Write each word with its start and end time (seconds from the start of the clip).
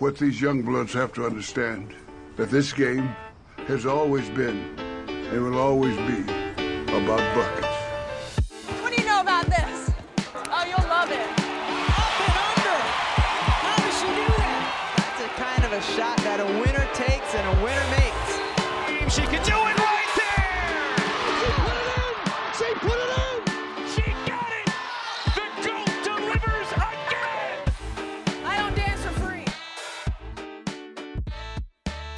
What 0.00 0.16
these 0.16 0.40
young 0.40 0.62
bloods 0.62 0.94
have 0.94 1.12
to 1.12 1.26
understand 1.26 1.94
that 2.36 2.50
this 2.50 2.72
game 2.72 3.14
has 3.66 3.84
always 3.84 4.30
been 4.30 4.56
and 5.06 5.44
will 5.44 5.58
always 5.58 5.94
be 6.10 6.22
about 6.88 7.20
buckets. 7.34 7.69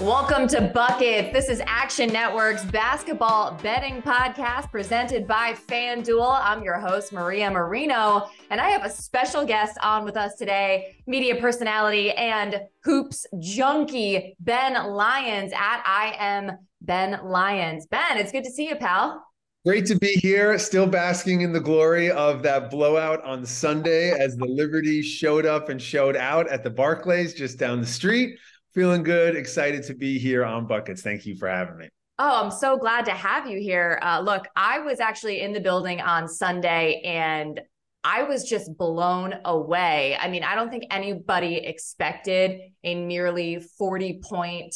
Welcome 0.02 0.48
to 0.48 0.60
Bucket. 0.60 1.32
This 1.32 1.48
is 1.48 1.62
Action 1.64 2.12
Network's 2.12 2.64
basketball 2.64 3.56
betting 3.62 4.02
podcast 4.02 4.68
presented 4.72 5.28
by 5.28 5.52
FanDuel. 5.52 6.40
I'm 6.42 6.64
your 6.64 6.80
host, 6.80 7.12
Maria 7.12 7.48
Marino, 7.48 8.28
and 8.50 8.60
I 8.60 8.70
have 8.70 8.84
a 8.84 8.90
special 8.90 9.46
guest 9.46 9.78
on 9.80 10.04
with 10.04 10.16
us 10.16 10.34
today, 10.34 10.96
media 11.06 11.36
personality 11.36 12.10
and 12.10 12.62
hoops 12.82 13.28
junkie, 13.38 14.36
Ben 14.40 14.72
Lyons 14.90 15.52
at 15.52 15.84
I 15.86 16.16
am 16.18 16.58
Ben 16.80 17.20
Lyons. 17.22 17.86
Ben, 17.86 18.18
it's 18.18 18.32
good 18.32 18.42
to 18.42 18.50
see 18.50 18.68
you, 18.68 18.74
pal. 18.74 19.24
Great 19.64 19.86
to 19.86 19.94
be 19.94 20.14
here, 20.14 20.58
still 20.58 20.88
basking 20.88 21.42
in 21.42 21.52
the 21.52 21.60
glory 21.60 22.10
of 22.10 22.42
that 22.42 22.72
blowout 22.72 23.22
on 23.22 23.46
Sunday 23.46 24.10
as 24.10 24.36
the 24.36 24.46
Liberty 24.46 25.00
showed 25.00 25.46
up 25.46 25.68
and 25.68 25.80
showed 25.80 26.16
out 26.16 26.48
at 26.48 26.64
the 26.64 26.70
Barclays 26.70 27.34
just 27.34 27.60
down 27.60 27.80
the 27.80 27.86
street. 27.86 28.36
Feeling 28.74 29.02
good, 29.02 29.36
excited 29.36 29.82
to 29.84 29.94
be 29.94 30.18
here 30.18 30.46
on 30.46 30.66
Buckets. 30.66 31.02
Thank 31.02 31.26
you 31.26 31.36
for 31.36 31.46
having 31.46 31.76
me. 31.76 31.88
Oh, 32.18 32.42
I'm 32.42 32.50
so 32.50 32.78
glad 32.78 33.04
to 33.04 33.10
have 33.10 33.46
you 33.46 33.58
here. 33.58 33.98
Uh, 34.02 34.20
look, 34.20 34.46
I 34.56 34.78
was 34.78 34.98
actually 34.98 35.42
in 35.42 35.52
the 35.52 35.60
building 35.60 36.00
on 36.00 36.26
Sunday 36.26 37.02
and 37.04 37.60
I 38.02 38.22
was 38.22 38.48
just 38.48 38.74
blown 38.78 39.34
away. 39.44 40.16
I 40.18 40.28
mean, 40.28 40.42
I 40.42 40.54
don't 40.54 40.70
think 40.70 40.84
anybody 40.90 41.56
expected 41.56 42.60
a 42.82 42.94
nearly 42.94 43.60
40 43.78 44.20
point 44.24 44.74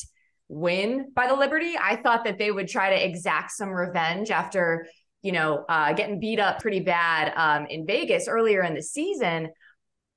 win 0.48 1.10
by 1.15 1.26
the 1.26 1.34
Liberty. 1.34 1.75
I 1.81 1.97
thought 1.97 2.25
that 2.25 2.38
they 2.38 2.50
would 2.50 2.69
try 2.69 2.91
to 2.91 3.04
exact 3.04 3.53
some 3.53 3.71
revenge 3.71 4.31
after, 4.31 4.87
you 5.22 5.32
know, 5.32 5.65
uh, 5.71 5.94
getting 5.94 6.21
beat 6.21 6.38
up 6.38 6.60
pretty 6.60 6.81
bad 6.81 7.32
um, 7.34 7.66
in 7.66 7.87
Vegas 7.87 8.28
earlier 8.28 8.62
in 8.62 8.75
the 8.75 8.82
season. 8.82 9.48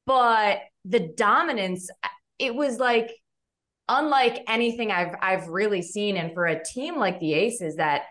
But 0.05 0.59
the 0.83 1.11
dominance, 1.15 1.89
it 2.37 2.53
was 2.53 2.77
like 2.77 3.11
unlike 3.89 4.43
anything 4.47 4.91
I've 4.91 5.15
I've 5.21 5.47
really 5.49 5.81
seen. 5.81 6.15
And 6.15 6.33
for 6.33 6.45
a 6.45 6.63
team 6.63 6.97
like 6.97 7.19
the 7.19 7.33
Aces, 7.33 7.75
that 7.75 8.03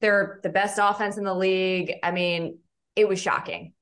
they're 0.00 0.40
the 0.42 0.50
best 0.50 0.78
offense 0.82 1.16
in 1.16 1.24
the 1.24 1.34
league. 1.34 1.94
I 2.02 2.10
mean, 2.10 2.58
it 2.94 3.08
was 3.08 3.20
shocking. 3.20 3.72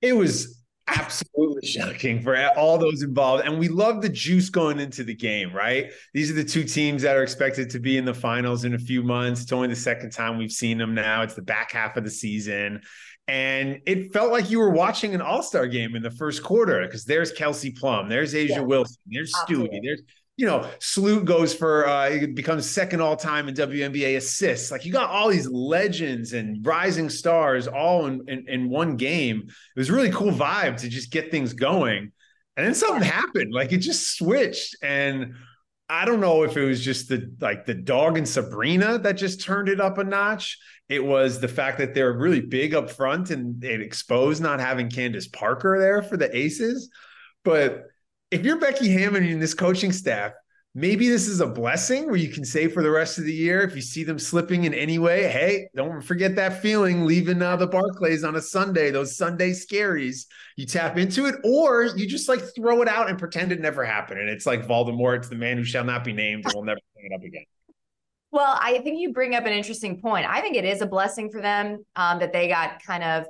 It 0.00 0.12
was 0.12 0.62
absolutely 0.86 1.66
shocking 1.66 2.20
for 2.22 2.36
all 2.56 2.78
those 2.78 3.02
involved. 3.02 3.44
And 3.44 3.58
we 3.58 3.68
love 3.68 4.02
the 4.02 4.08
juice 4.08 4.50
going 4.50 4.78
into 4.78 5.02
the 5.02 5.14
game, 5.14 5.52
right? 5.52 5.90
These 6.12 6.30
are 6.30 6.34
the 6.34 6.44
two 6.44 6.62
teams 6.64 7.02
that 7.02 7.16
are 7.16 7.22
expected 7.22 7.70
to 7.70 7.80
be 7.80 7.96
in 7.96 8.04
the 8.04 8.14
finals 8.14 8.64
in 8.64 8.74
a 8.74 8.78
few 8.78 9.02
months. 9.02 9.42
It's 9.42 9.52
only 9.52 9.68
the 9.68 9.76
second 9.76 10.10
time 10.10 10.38
we've 10.38 10.52
seen 10.52 10.78
them 10.78 10.94
now. 10.94 11.22
It's 11.22 11.34
the 11.34 11.42
back 11.42 11.72
half 11.72 11.96
of 11.96 12.04
the 12.04 12.10
season. 12.10 12.82
And 13.26 13.80
it 13.86 14.12
felt 14.12 14.30
like 14.30 14.50
you 14.50 14.58
were 14.58 14.70
watching 14.70 15.14
an 15.14 15.22
all-star 15.22 15.66
game 15.66 15.96
in 15.96 16.02
the 16.02 16.10
first 16.10 16.42
quarter 16.42 16.82
because 16.84 17.06
there's 17.06 17.32
Kelsey 17.32 17.70
Plum, 17.70 18.10
there's 18.10 18.34
A'ja 18.34 18.48
Yeah. 18.50 18.60
Wilson, 18.60 18.98
there's. 19.06 19.32
Stewie, 19.34 19.80
there's 19.82 20.02
you 20.36 20.46
know, 20.46 20.68
Sloot 20.80 21.24
goes 21.24 21.54
for 21.54 21.86
uh 21.88 22.08
it 22.08 22.34
becomes 22.34 22.68
second 22.68 23.00
all 23.00 23.16
time 23.16 23.48
in 23.48 23.54
WNBA 23.54 24.16
assists. 24.16 24.70
Like 24.70 24.84
you 24.84 24.92
got 24.92 25.10
all 25.10 25.28
these 25.28 25.48
legends 25.48 26.32
and 26.32 26.64
rising 26.66 27.08
stars 27.08 27.68
all 27.68 28.06
in, 28.06 28.22
in, 28.28 28.48
in 28.48 28.70
one 28.70 28.96
game. 28.96 29.44
It 29.46 29.78
was 29.78 29.90
a 29.90 29.92
really 29.92 30.10
cool 30.10 30.32
vibe 30.32 30.78
to 30.78 30.88
just 30.88 31.10
get 31.10 31.30
things 31.30 31.52
going. 31.52 32.12
And 32.56 32.66
then 32.66 32.74
something 32.74 33.02
happened. 33.02 33.52
Like 33.52 33.72
it 33.72 33.78
just 33.78 34.16
switched. 34.16 34.76
And 34.82 35.34
I 35.88 36.04
don't 36.04 36.20
know 36.20 36.42
if 36.42 36.56
it 36.56 36.64
was 36.64 36.82
just 36.82 37.08
the 37.08 37.32
like 37.40 37.66
the 37.66 37.74
dog 37.74 38.16
and 38.16 38.28
Sabrina 38.28 38.98
that 38.98 39.12
just 39.12 39.40
turned 39.42 39.68
it 39.68 39.80
up 39.80 39.98
a 39.98 40.04
notch. 40.04 40.58
It 40.88 41.04
was 41.04 41.40
the 41.40 41.48
fact 41.48 41.78
that 41.78 41.94
they're 41.94 42.12
really 42.12 42.40
big 42.40 42.74
up 42.74 42.90
front 42.90 43.30
and 43.30 43.62
it 43.62 43.80
exposed 43.80 44.42
not 44.42 44.60
having 44.60 44.90
Candace 44.90 45.28
Parker 45.28 45.78
there 45.78 46.02
for 46.02 46.16
the 46.16 46.34
aces. 46.36 46.90
But 47.44 47.84
if 48.30 48.44
you're 48.44 48.58
Becky 48.58 48.90
Hammon 48.90 49.24
and 49.24 49.40
this 49.40 49.54
coaching 49.54 49.92
staff, 49.92 50.32
maybe 50.74 51.08
this 51.08 51.28
is 51.28 51.40
a 51.40 51.46
blessing 51.46 52.06
where 52.06 52.16
you 52.16 52.28
can 52.28 52.44
say 52.44 52.66
for 52.66 52.82
the 52.82 52.90
rest 52.90 53.18
of 53.18 53.24
the 53.24 53.32
year, 53.32 53.62
if 53.62 53.76
you 53.76 53.82
see 53.82 54.02
them 54.02 54.18
slipping 54.18 54.64
in 54.64 54.74
any 54.74 54.98
way, 54.98 55.28
hey, 55.28 55.68
don't 55.74 56.00
forget 56.00 56.34
that 56.34 56.60
feeling 56.60 57.04
leaving 57.04 57.40
uh, 57.40 57.56
the 57.56 57.66
Barclays 57.66 58.24
on 58.24 58.36
a 58.36 58.42
Sunday, 58.42 58.90
those 58.90 59.16
Sunday 59.16 59.52
scaries. 59.52 60.26
You 60.56 60.66
tap 60.66 60.98
into 60.98 61.26
it, 61.26 61.36
or 61.44 61.84
you 61.96 62.06
just 62.06 62.28
like 62.28 62.40
throw 62.56 62.82
it 62.82 62.88
out 62.88 63.08
and 63.08 63.18
pretend 63.18 63.52
it 63.52 63.60
never 63.60 63.84
happened. 63.84 64.20
And 64.20 64.28
it's 64.28 64.46
like 64.46 64.66
Voldemort, 64.66 65.18
it's 65.18 65.28
the 65.28 65.36
man 65.36 65.56
who 65.56 65.64
shall 65.64 65.84
not 65.84 66.02
be 66.02 66.12
named, 66.12 66.44
and 66.44 66.54
we'll 66.54 66.64
never 66.64 66.80
bring 66.94 67.06
it 67.10 67.14
up 67.14 67.22
again. 67.22 67.44
Well, 68.32 68.58
I 68.60 68.80
think 68.80 68.98
you 68.98 69.12
bring 69.12 69.36
up 69.36 69.46
an 69.46 69.52
interesting 69.52 70.00
point. 70.00 70.26
I 70.28 70.40
think 70.40 70.56
it 70.56 70.64
is 70.64 70.82
a 70.82 70.86
blessing 70.86 71.30
for 71.30 71.40
them 71.40 71.84
um, 71.94 72.18
that 72.18 72.32
they 72.32 72.48
got 72.48 72.82
kind 72.82 73.04
of 73.04 73.26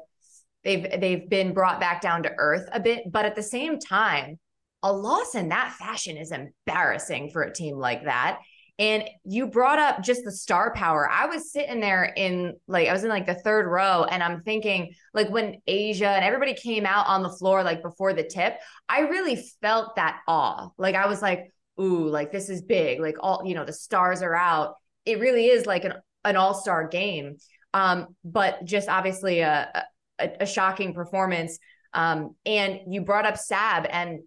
they've 0.63 0.99
they've 0.99 1.29
been 1.29 1.53
brought 1.53 1.79
back 1.79 2.01
down 2.01 2.23
to 2.23 2.33
earth 2.39 2.67
a 2.73 2.81
bit, 2.81 3.13
but 3.13 3.27
at 3.27 3.35
the 3.35 3.43
same 3.43 3.79
time, 3.79 4.39
a 4.85 4.93
loss 4.93 5.35
in 5.35 5.49
that 5.49 5.73
fashion 5.73 6.19
is 6.19 6.31
embarrassing 6.31 7.31
for 7.31 7.43
a 7.43 7.53
team 7.53 7.77
like 7.77 8.05
that. 8.05 8.39
And 8.79 9.05
you 9.25 9.47
brought 9.47 9.79
up 9.79 10.03
just 10.03 10.25
the 10.25 10.33
star 10.33 10.75
power. 10.75 11.09
I 11.11 11.27
was 11.27 11.53
sitting 11.53 11.81
there 11.81 12.05
in 12.05 12.55
like 12.69 12.89
I 12.89 12.93
was 12.93 13.03
in 13.03 13.09
like 13.09 13.25
the 13.25 13.35
third 13.35 13.67
row 13.67 14.05
and 14.05 14.23
I'm 14.23 14.43
thinking 14.43 14.93
like 15.15 15.31
when 15.31 15.63
A'ja 15.67 16.03
and 16.03 16.25
everybody 16.25 16.55
came 16.55 16.85
out 16.85 17.07
on 17.07 17.23
the 17.23 17.31
floor 17.31 17.63
like 17.63 17.83
before 17.83 18.13
the 18.13 18.25
tip, 18.25 18.59
I 18.89 19.01
really 19.01 19.43
felt 19.63 19.97
that 19.97 20.21
awe. 20.29 20.69
Like 20.77 20.97
I 20.97 21.07
was 21.07 21.23
like, 21.23 21.53
ooh, 21.81 22.09
like 22.09 22.31
this 22.31 22.51
is 22.51 22.63
big. 22.63 23.01
Like 23.01 23.17
all, 23.21 23.43
you 23.47 23.55
know, 23.55 23.65
the 23.65 23.73
stars 23.73 24.21
are 24.21 24.35
out. 24.35 24.75
It 25.07 25.19
really 25.19 25.47
is 25.47 25.67
like 25.67 25.85
an, 25.85 25.95
an 26.25 26.37
all-star 26.37 26.89
game. 26.89 27.37
Um, 27.73 28.09
but 28.23 28.65
just 28.65 28.89
obviously 28.89 29.41
a, 29.41 29.87
a, 30.19 30.31
a 30.41 30.47
shocking 30.47 30.93
performance. 30.93 31.59
Um, 31.95 32.35
and 32.45 32.81
you 32.89 33.03
brought 33.03 33.25
up 33.25 33.39
Sab 33.39 33.87
and 33.89 34.21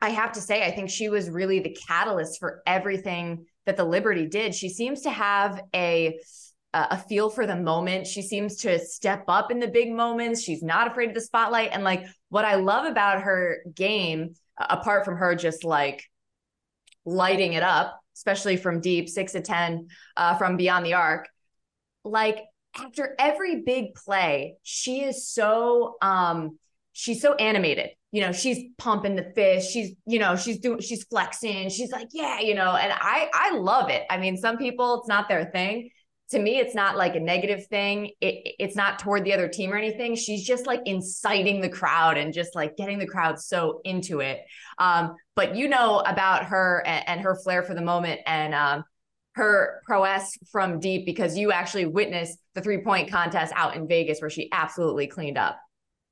I 0.00 0.10
have 0.10 0.32
to 0.32 0.40
say, 0.40 0.64
I 0.64 0.70
think 0.70 0.90
she 0.90 1.08
was 1.08 1.28
really 1.28 1.60
the 1.60 1.76
catalyst 1.86 2.38
for 2.38 2.62
everything 2.66 3.46
that 3.66 3.76
the 3.76 3.84
Liberty 3.84 4.26
did. 4.26 4.54
She 4.54 4.68
seems 4.68 5.02
to 5.02 5.10
have 5.10 5.60
a 5.74 6.20
a 6.74 6.98
feel 6.98 7.30
for 7.30 7.46
the 7.46 7.56
moment. 7.56 8.06
She 8.06 8.20
seems 8.20 8.56
to 8.58 8.78
step 8.78 9.24
up 9.26 9.50
in 9.50 9.58
the 9.58 9.68
big 9.68 9.90
moments. 9.90 10.42
She's 10.42 10.62
not 10.62 10.86
afraid 10.86 11.08
of 11.08 11.14
the 11.14 11.20
spotlight. 11.20 11.70
And 11.72 11.82
like 11.82 12.04
what 12.28 12.44
I 12.44 12.56
love 12.56 12.84
about 12.84 13.22
her 13.22 13.62
game, 13.74 14.34
apart 14.58 15.04
from 15.04 15.16
her 15.16 15.34
just 15.34 15.64
like 15.64 16.04
lighting 17.06 17.54
it 17.54 17.62
up, 17.62 17.98
especially 18.14 18.58
from 18.58 18.80
deep, 18.80 19.08
six 19.08 19.32
to 19.32 19.40
ten 19.40 19.88
uh, 20.16 20.36
from 20.36 20.56
beyond 20.58 20.84
the 20.84 20.94
arc, 20.94 21.28
like 22.04 22.38
after 22.78 23.14
every 23.18 23.62
big 23.62 23.94
play, 23.94 24.56
she 24.62 25.02
is 25.02 25.26
so 25.26 25.96
um 26.02 26.58
she's 26.98 27.22
so 27.22 27.34
animated. 27.34 27.90
You 28.10 28.22
know, 28.22 28.32
she's 28.32 28.58
pumping 28.76 29.14
the 29.14 29.30
fist. 29.36 29.70
She's, 29.70 29.92
you 30.04 30.18
know, 30.18 30.34
she's 30.34 30.58
doing, 30.58 30.80
she's 30.80 31.04
flexing. 31.04 31.70
She's 31.70 31.92
like, 31.92 32.08
yeah, 32.12 32.40
you 32.40 32.56
know, 32.56 32.74
and 32.74 32.92
I, 32.92 33.30
I 33.32 33.56
love 33.56 33.88
it. 33.88 34.02
I 34.10 34.18
mean, 34.18 34.36
some 34.36 34.56
people, 34.56 34.98
it's 34.98 35.08
not 35.08 35.28
their 35.28 35.44
thing. 35.44 35.90
To 36.30 36.40
me, 36.40 36.58
it's 36.58 36.74
not 36.74 36.96
like 36.96 37.14
a 37.14 37.20
negative 37.20 37.66
thing. 37.68 38.10
It, 38.20 38.56
it's 38.58 38.74
not 38.74 38.98
toward 38.98 39.24
the 39.24 39.32
other 39.32 39.46
team 39.46 39.72
or 39.72 39.76
anything. 39.76 40.16
She's 40.16 40.44
just 40.44 40.66
like 40.66 40.80
inciting 40.86 41.60
the 41.60 41.68
crowd 41.68 42.18
and 42.18 42.34
just 42.34 42.56
like 42.56 42.76
getting 42.76 42.98
the 42.98 43.06
crowd 43.06 43.38
so 43.38 43.80
into 43.84 44.18
it. 44.18 44.40
Um, 44.78 45.14
but 45.36 45.54
you 45.54 45.68
know 45.68 46.00
about 46.00 46.46
her 46.46 46.82
and, 46.84 47.08
and 47.08 47.20
her 47.20 47.36
flair 47.36 47.62
for 47.62 47.74
the 47.74 47.80
moment 47.80 48.22
and 48.26 48.54
um, 48.54 48.84
her 49.36 49.82
prowess 49.86 50.36
from 50.50 50.80
deep 50.80 51.06
because 51.06 51.38
you 51.38 51.52
actually 51.52 51.86
witnessed 51.86 52.38
the 52.54 52.60
three 52.60 52.82
point 52.82 53.08
contest 53.08 53.52
out 53.54 53.76
in 53.76 53.86
Vegas 53.86 54.20
where 54.20 54.30
she 54.30 54.48
absolutely 54.50 55.06
cleaned 55.06 55.38
up. 55.38 55.60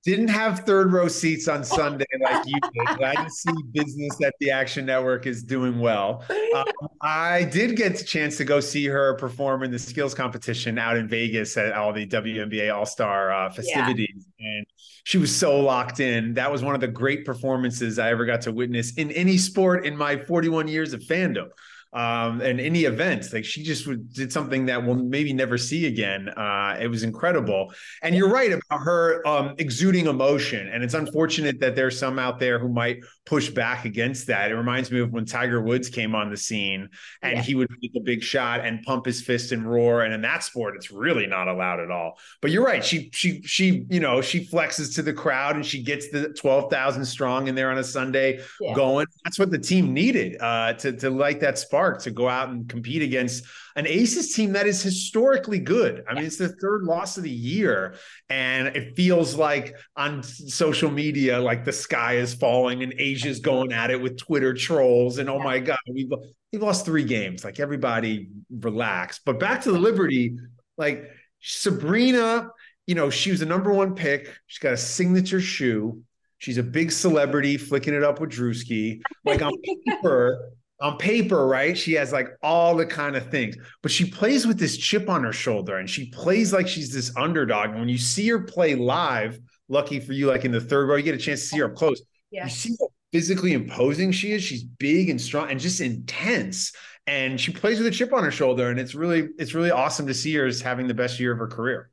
Didn't 0.07 0.29
have 0.29 0.61
third 0.61 0.93
row 0.93 1.09
seats 1.09 1.49
on 1.49 1.65
Sunday 1.79 2.07
like 2.21 2.47
you 2.47 2.61
did. 2.61 2.97
Glad 2.97 3.25
to 3.25 3.29
see 3.29 3.53
business 3.73 4.17
at 4.25 4.35
the 4.39 4.53
Action 4.53 4.87
Network 4.87 5.27
is 5.27 5.43
doing 5.43 5.81
well. 5.81 6.25
Um, 6.55 6.65
I 7.03 7.43
did 7.43 7.77
get 7.77 8.01
a 8.01 8.05
chance 8.05 8.37
to 8.37 8.45
go 8.45 8.61
see 8.61 8.87
her 8.87 9.15
perform 9.15 9.65
in 9.65 9.73
the 9.73 9.81
skills 9.81 10.15
competition 10.15 10.79
out 10.79 10.97
in 10.97 11.09
Vegas 11.09 11.57
at 11.57 11.73
all 11.73 11.93
the 11.93 12.07
WNBA 12.07 12.73
All 12.73 12.87
Star 12.87 13.33
uh, 13.33 13.51
festivities, 13.51 14.29
yeah. 14.39 14.47
and 14.47 14.67
she 15.03 15.19
was 15.19 15.35
so 15.35 15.59
locked 15.59 15.99
in. 15.99 16.35
That 16.35 16.53
was 16.53 16.63
one 16.63 16.77
of 16.77 16.81
the 16.81 16.87
great 16.87 17.25
performances 17.25 17.99
I 17.99 18.11
ever 18.11 18.25
got 18.25 18.43
to 18.43 18.53
witness 18.53 18.95
in 18.95 19.11
any 19.11 19.37
sport 19.37 19.85
in 19.85 19.97
my 19.97 20.17
41 20.17 20.69
years 20.69 20.93
of 20.93 21.01
fandom 21.01 21.49
um, 21.93 22.41
and 22.41 22.61
any 22.61 22.85
events. 22.85 23.33
Like 23.33 23.45
she 23.45 23.63
just 23.63 23.89
did 24.13 24.33
something 24.33 24.67
that 24.67 24.85
we'll 24.85 24.97
maybe 24.97 25.33
never 25.33 25.57
see 25.59 25.87
again. 25.87 26.29
Uh, 26.29 26.77
it 26.81 26.89
was 26.89 27.03
incredible. 27.03 27.73
And 28.03 28.15
you're 28.15 28.31
right 28.31 28.53
about 28.53 28.81
her 28.81 29.27
um, 29.27 29.55
exuding 29.59 30.07
emotion. 30.07 30.69
And 30.69 30.85
it's 30.85 30.95
unfortunate 30.95 31.61
that 31.61 31.75
there's 31.75 31.99
some 31.99 32.19
out 32.19 32.39
there 32.39 32.59
who 32.59 32.69
might 32.69 32.99
push 33.27 33.51
back 33.51 33.85
against 33.85 34.29
that. 34.29 34.53
It 34.53 34.55
reminds 34.55 34.91
me 34.91 35.01
of 35.01 35.13
when 35.13 35.25
Tiger 35.25 35.61
Woods 35.61 35.89
came 35.89 36.15
on 36.15 36.31
the 36.31 36.37
scene 36.37 36.89
and 37.23 37.37
yeah. 37.37 37.43
he 37.43 37.57
would 37.57 37.69
make 37.83 37.91
a 37.97 38.01
big 38.01 38.23
shot 38.23 38.65
and 38.65 38.83
pump 38.85 39.05
his 39.05 39.21
fist 39.21 39.51
and 39.51 39.69
roar. 39.69 40.03
And 40.03 40.15
in 40.15 40.23
that 40.23 40.45
sport, 40.45 40.77
it's 40.77 40.93
really 40.93 41.27
not 41.27 41.49
allowed 41.49 41.81
at 41.81 41.91
all. 41.91 42.19
But 42.41 42.53
you're 42.53 42.65
right. 42.65 42.85
She 42.85 43.11
she 43.13 43.43
she 43.43 43.85
you 43.91 43.99
know 43.99 44.23
she 44.23 44.47
flexes 44.47 44.95
to 44.95 45.03
the 45.03 45.13
crowd 45.13 45.57
and 45.57 45.67
she 45.67 45.83
gets 45.83 46.09
the 46.11 46.33
twelve 46.35 46.71
thousand 46.71 47.05
strong 47.05 47.49
in 47.49 47.57
there 47.57 47.71
on 47.71 47.79
a 47.79 47.85
Sunday 47.85 48.41
yeah. 48.61 48.75
going. 48.75 49.07
That's 49.25 49.39
what 49.39 49.51
the 49.51 49.59
team 49.59 49.93
needed 49.93 50.41
uh, 50.41 50.75
to 50.75 50.93
to 50.93 51.11
light 51.11 51.41
that 51.41 51.59
spark 51.59 52.03
to 52.03 52.13
go 52.13 52.29
out 52.29 52.51
and 52.51 52.69
compete 52.69 53.03
against 53.03 53.45
an 53.77 53.87
Aces 53.87 54.33
team 54.33 54.53
that 54.53 54.67
is 54.67 54.83
historically 54.83 55.59
good. 55.59 56.03
I 56.09 56.15
mean, 56.15 56.25
it's 56.25 56.39
the 56.39 56.49
third 56.49 56.85
loss 56.85 57.19
of 57.19 57.23
the 57.23 57.31
year, 57.31 57.95
and 58.31 58.69
it 58.69 58.97
feels 58.97 59.35
like 59.35 59.77
on 59.97 60.23
social 60.23 60.91
media, 60.91 61.39
like 61.39 61.65
the 61.65 61.73
sky 61.73 62.15
is 62.17 62.35
falling 62.35 62.83
and 62.83 62.95
A'ja's 62.95 63.41
going 63.41 63.73
at 63.73 63.91
it 63.91 64.01
with 64.01 64.17
Twitter 64.17 64.55
trolls. 64.55 65.19
And 65.19 65.29
oh 65.29 65.39
my 65.39 65.59
God, 65.59 65.79
we've, 65.93 66.11
we've 66.53 66.63
lost 66.63 66.87
three 66.87 67.05
games. 67.05 67.45
Like 67.45 67.61
everybody 67.61 68.31
relax. 68.51 69.21
But 69.25 69.39
back 69.39 69.61
to 69.63 69.73
the 69.73 69.79
Liberty, 69.79 70.39
like 70.79 71.11
Sabrina, 71.41 72.49
you 72.87 72.95
know, 72.95 73.11
she 73.11 73.31
was 73.31 73.41
the 73.41 73.47
number 73.47 73.73
one 73.73 73.95
pick. 73.95 74.33
She's 74.47 74.59
got 74.59 74.73
a 74.73 74.79
signature 74.79 75.41
shoe. 75.41 76.03
She's 76.39 76.59
a 76.59 76.63
big 76.63 76.93
celebrity, 76.93 77.57
flicking 77.59 77.95
it 77.95 78.03
up 78.03 78.21
with 78.21 78.31
Drewski. 78.31 79.01
Like 79.25 79.43
on 79.43 79.53
paper, 79.87 80.51
on 80.81 80.99
paper, 80.99 81.47
right? 81.47 81.77
She 81.77 81.95
has 81.95 82.13
like 82.13 82.29
all 82.43 82.77
the 82.77 82.87
kind 82.87 83.17
of 83.17 83.31
things, 83.31 83.57
but 83.83 83.91
she 83.91 84.11
plays 84.11 84.47
with 84.47 84.59
this 84.59 84.77
chip 84.77 85.09
on 85.09 85.25
her 85.25 85.33
shoulder 85.33 85.79
and 85.79 85.89
she 85.89 86.11
plays 86.11 86.53
like 86.53 86.69
she's 86.69 86.93
this 86.93 87.17
underdog. 87.17 87.71
And 87.71 87.81
when 87.81 87.89
you 87.89 87.99
see 87.99 88.29
her 88.29 88.41
play 88.41 88.75
live, 88.75 89.39
lucky 89.69 90.01
for 90.01 90.13
you, 90.13 90.27
like 90.27 90.45
in 90.45 90.53
the 90.53 90.61
third 90.61 90.89
row, 90.89 90.97
you 90.97 91.03
get 91.03 91.15
a 91.15 91.19
chance 91.19 91.41
to 91.41 91.47
see 91.47 91.59
her 91.59 91.67
up 91.67 91.75
close. 91.75 92.03
Yeah. 92.31 92.45
You 92.45 92.51
see 92.51 92.77
how 92.79 92.89
physically 93.13 93.55
imposing 93.55 94.13
she 94.13 94.33
is. 94.33 94.43
She's 94.43 94.65
big 94.65 95.09
and 95.09 95.21
strong 95.21 95.51
and 95.51 95.59
just 95.59 95.81
intense. 95.81 96.73
And 97.07 97.41
she 97.41 97.53
plays 97.53 97.79
with 97.79 97.87
a 97.87 97.91
chip 97.91 98.13
on 98.13 98.25
her 98.25 98.31
shoulder. 98.31 98.69
And 98.69 98.79
it's 98.79 98.95
really, 98.95 99.29
it's 99.39 99.55
really 99.55 99.71
awesome 99.71 100.07
to 100.09 100.15
see 100.15 100.35
her 100.35 100.47
as 100.47 100.61
having 100.61 100.89
the 100.89 100.95
best 100.95 101.19
year 101.19 101.33
of 101.33 101.39
her 101.39 101.47
career. 101.47 101.91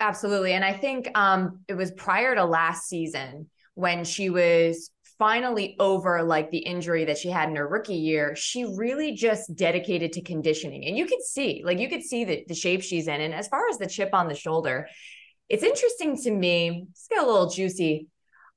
Absolutely. 0.00 0.54
And 0.54 0.64
I 0.64 0.72
think 0.72 1.10
um, 1.14 1.60
it 1.68 1.74
was 1.74 1.92
prior 1.92 2.34
to 2.34 2.44
last 2.44 2.88
season 2.88 3.50
when 3.74 4.04
she 4.04 4.30
was 4.30 4.90
finally 5.20 5.76
over 5.78 6.22
like 6.22 6.50
the 6.50 6.58
injury 6.58 7.04
that 7.04 7.18
she 7.18 7.28
had 7.28 7.50
in 7.50 7.54
her 7.54 7.68
rookie 7.68 7.94
year, 7.94 8.34
she 8.34 8.64
really 8.64 9.12
just 9.12 9.54
dedicated 9.54 10.14
to 10.14 10.22
conditioning. 10.22 10.86
And 10.86 10.96
you 10.96 11.06
could 11.06 11.22
see, 11.22 11.62
like, 11.64 11.78
you 11.78 11.90
could 11.90 12.02
see 12.02 12.24
the, 12.24 12.44
the 12.48 12.54
shape 12.54 12.82
she's 12.82 13.06
in. 13.06 13.20
And 13.20 13.34
as 13.34 13.46
far 13.46 13.68
as 13.68 13.76
the 13.76 13.86
chip 13.86 14.14
on 14.14 14.28
the 14.28 14.34
shoulder, 14.34 14.88
it's 15.50 15.62
interesting 15.62 16.16
to 16.22 16.30
me, 16.30 16.86
It's 16.90 17.06
got 17.06 17.22
a 17.22 17.30
little 17.30 17.50
juicy. 17.50 18.08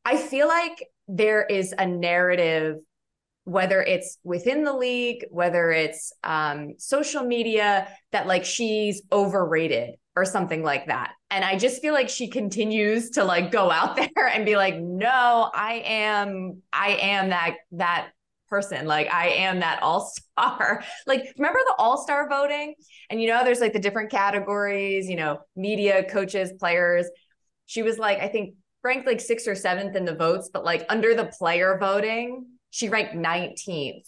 I 0.05 0.15
feel 0.15 0.47
like 0.47 0.87
there 1.09 1.43
is 1.43 1.75
a 1.77 1.85
narrative, 1.85 2.77
whether 3.43 3.81
it's 3.81 4.17
within 4.23 4.63
the 4.63 4.73
league, 4.73 5.25
whether 5.29 5.69
it's 5.69 6.13
um, 6.23 6.75
social 6.77 7.23
media, 7.23 7.89
that 8.13 8.25
like 8.25 8.45
she's 8.45 9.01
overrated 9.11 9.95
or 10.15 10.25
something 10.25 10.63
like 10.63 10.87
that. 10.87 11.13
And 11.31 11.43
I 11.43 11.57
just 11.57 11.81
feel 11.81 11.93
like 11.93 12.09
she 12.09 12.29
continues 12.29 13.11
to 13.11 13.23
like 13.23 13.51
go 13.51 13.71
out 13.71 13.95
there 14.15 14.27
and 14.27 14.45
be 14.45 14.55
like, 14.55 14.77
no, 14.77 15.49
I 15.53 15.83
am, 15.85 16.61
I 16.71 16.89
am 17.01 17.29
that, 17.29 17.55
that 17.71 18.09
person. 18.49 18.85
Like 18.85 19.11
I 19.11 19.29
am 19.29 19.61
that 19.61 19.81
all-star. 19.81 20.83
like 21.07 21.25
remember 21.37 21.59
the 21.65 21.75
all-star 21.79 22.29
voting? 22.29 22.75
And 23.09 23.21
you 23.21 23.27
know, 23.27 23.43
there's 23.43 23.59
like 23.59 23.73
the 23.73 23.79
different 23.79 24.11
categories, 24.11 25.09
you 25.09 25.15
know, 25.15 25.39
media, 25.55 26.03
coaches, 26.03 26.53
players. 26.59 27.09
She 27.65 27.81
was 27.81 27.97
like, 27.97 28.19
I 28.19 28.27
think 28.27 28.55
ranked 28.83 29.07
like 29.07 29.21
sixth 29.21 29.47
or 29.47 29.55
seventh 29.55 29.95
in 29.95 30.05
the 30.05 30.13
votes, 30.13 30.49
but 30.53 30.63
like 30.63 30.85
under 30.89 31.15
the 31.15 31.25
player 31.25 31.77
voting, 31.79 32.45
she 32.69 32.89
ranked 32.89 33.15
19th. 33.15 34.07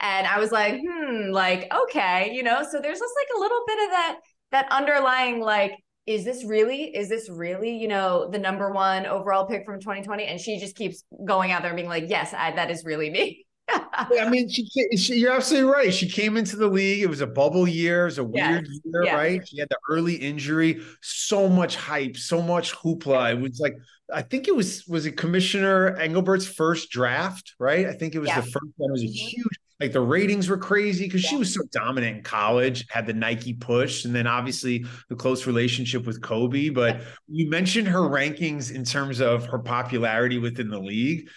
And 0.00 0.26
I 0.26 0.40
was 0.40 0.50
like, 0.50 0.80
hmm, 0.84 1.30
like, 1.30 1.72
okay, 1.72 2.32
you 2.32 2.42
know, 2.42 2.62
so 2.62 2.80
there's 2.80 2.98
just 2.98 3.14
like 3.16 3.28
a 3.36 3.40
little 3.40 3.60
bit 3.66 3.84
of 3.84 3.90
that 3.90 4.16
that 4.52 4.70
underlying 4.70 5.40
like 5.40 5.72
is 6.06 6.24
this 6.24 6.44
really 6.44 6.84
is 6.96 7.08
this 7.08 7.28
really 7.28 7.76
you 7.76 7.88
know 7.88 8.28
the 8.30 8.38
number 8.38 8.70
one 8.70 9.06
overall 9.06 9.46
pick 9.46 9.64
from 9.64 9.80
2020 9.80 10.24
and 10.24 10.40
she 10.40 10.58
just 10.58 10.76
keeps 10.76 11.04
going 11.24 11.52
out 11.52 11.62
there 11.62 11.70
and 11.70 11.76
being 11.76 11.88
like 11.88 12.04
yes 12.08 12.32
I, 12.34 12.52
that 12.52 12.70
is 12.70 12.84
really 12.84 13.10
me 13.10 13.46
I 13.94 14.28
mean, 14.28 14.48
she, 14.48 14.66
she, 14.96 15.14
you're 15.14 15.32
absolutely 15.32 15.70
right. 15.70 15.94
She 15.94 16.08
came 16.08 16.36
into 16.36 16.56
the 16.56 16.66
league. 16.66 17.02
It 17.02 17.06
was 17.06 17.20
a 17.20 17.26
bubble 17.26 17.68
year. 17.68 18.02
It 18.02 18.06
was 18.06 18.18
a 18.18 18.24
weird 18.24 18.66
yes. 18.66 18.80
year, 18.84 19.04
yes. 19.04 19.14
right? 19.14 19.48
She 19.48 19.58
had 19.58 19.68
the 19.68 19.78
early 19.88 20.14
injury. 20.14 20.82
So 21.00 21.48
much 21.48 21.76
hype, 21.76 22.16
so 22.16 22.42
much 22.42 22.74
hoopla. 22.74 23.32
It 23.32 23.40
was 23.40 23.60
like, 23.60 23.76
I 24.12 24.22
think 24.22 24.48
it 24.48 24.54
was 24.54 24.86
was 24.86 25.06
it 25.06 25.12
Commissioner 25.12 25.96
Engelbert's 25.96 26.46
first 26.46 26.90
draft, 26.90 27.54
right? 27.58 27.86
I 27.86 27.92
think 27.92 28.14
it 28.14 28.18
was 28.18 28.28
yeah. 28.28 28.40
the 28.40 28.50
first 28.50 28.72
one. 28.76 28.90
It 28.90 28.92
was 28.92 29.02
a 29.02 29.06
mm-hmm. 29.06 29.12
huge 29.12 29.58
like 29.82 29.92
the 29.92 30.00
ratings 30.00 30.48
were 30.48 30.56
crazy 30.56 31.06
because 31.06 31.24
yeah. 31.24 31.30
she 31.30 31.36
was 31.36 31.52
so 31.52 31.60
dominant 31.72 32.18
in 32.18 32.22
college, 32.22 32.86
had 32.88 33.04
the 33.04 33.12
Nike 33.12 33.52
push, 33.52 34.04
and 34.04 34.14
then 34.14 34.28
obviously 34.28 34.86
the 35.08 35.16
close 35.16 35.44
relationship 35.44 36.06
with 36.06 36.22
Kobe. 36.22 36.68
But 36.68 36.98
yeah. 36.98 37.04
you 37.26 37.50
mentioned 37.50 37.88
her 37.88 37.98
rankings 37.98 38.72
in 38.72 38.84
terms 38.84 39.20
of 39.20 39.46
her 39.46 39.58
popularity 39.58 40.38
within 40.38 40.68
the 40.68 40.78
league. 40.78 41.28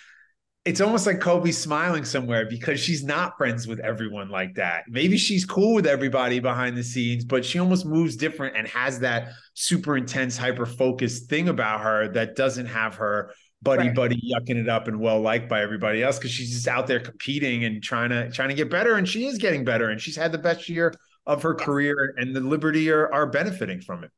It's 0.64 0.80
almost 0.80 1.08
like 1.08 1.20
Kobe's 1.20 1.58
smiling 1.58 2.06
somewhere 2.06 2.48
because 2.48 2.80
she's 2.80 3.04
not 3.04 3.38
friends 3.38 3.68
with 3.68 3.80
everyone 3.80 4.30
like 4.30 4.56
that. 4.56 4.84
Maybe 4.88 5.18
she's 5.18 5.46
cool 5.46 5.74
with 5.74 5.88
everybody 5.88 6.40
behind 6.40 6.78
the 6.78 6.84
scenes, 6.84 7.26
but 7.26 7.44
she 7.46 7.58
almost 7.58 7.86
moves 7.86 8.16
different 8.16 8.58
and 8.58 8.68
has 8.68 9.00
that 9.00 9.30
super 9.56 9.98
intense, 9.98 10.38
hyper 10.38 10.66
focused 10.68 11.30
thing 11.30 11.50
about 11.50 11.82
her 11.82 12.10
that 12.14 12.36
doesn't 12.36 12.68
have 12.68 12.96
her 12.96 13.32
buddy 13.66 13.88
right. 13.88 13.96
buddy 13.96 14.32
yucking 14.32 14.56
it 14.56 14.70
up 14.70 14.88
and 14.88 14.98
well 14.98 15.20
liked 15.20 15.50
by 15.50 15.62
everybody 15.62 16.02
else 16.02 16.18
because 16.18 16.32
she's 16.32 16.52
just 16.54 16.68
out 16.68 16.88
there 16.88 17.00
competing 17.00 17.66
and 17.66 17.84
trying 17.84 18.10
to 18.10 18.32
trying 18.32 18.48
to 18.48 18.56
get 18.56 18.70
better 18.70 18.96
and 18.96 19.10
she 19.10 19.26
is 19.26 19.38
getting 19.38 19.66
better 19.66 19.90
and 19.90 20.00
she's 20.00 20.16
had 20.16 20.32
the 20.32 20.38
best 20.38 20.70
year 20.70 20.94
of 21.26 21.42
her 21.42 21.56
career 21.56 22.14
and 22.18 22.34
the 22.34 22.40
liberty 22.40 22.90
are, 22.90 23.12
are 23.12 23.26
benefiting 23.26 23.82
from 23.82 24.04
it 24.04 24.12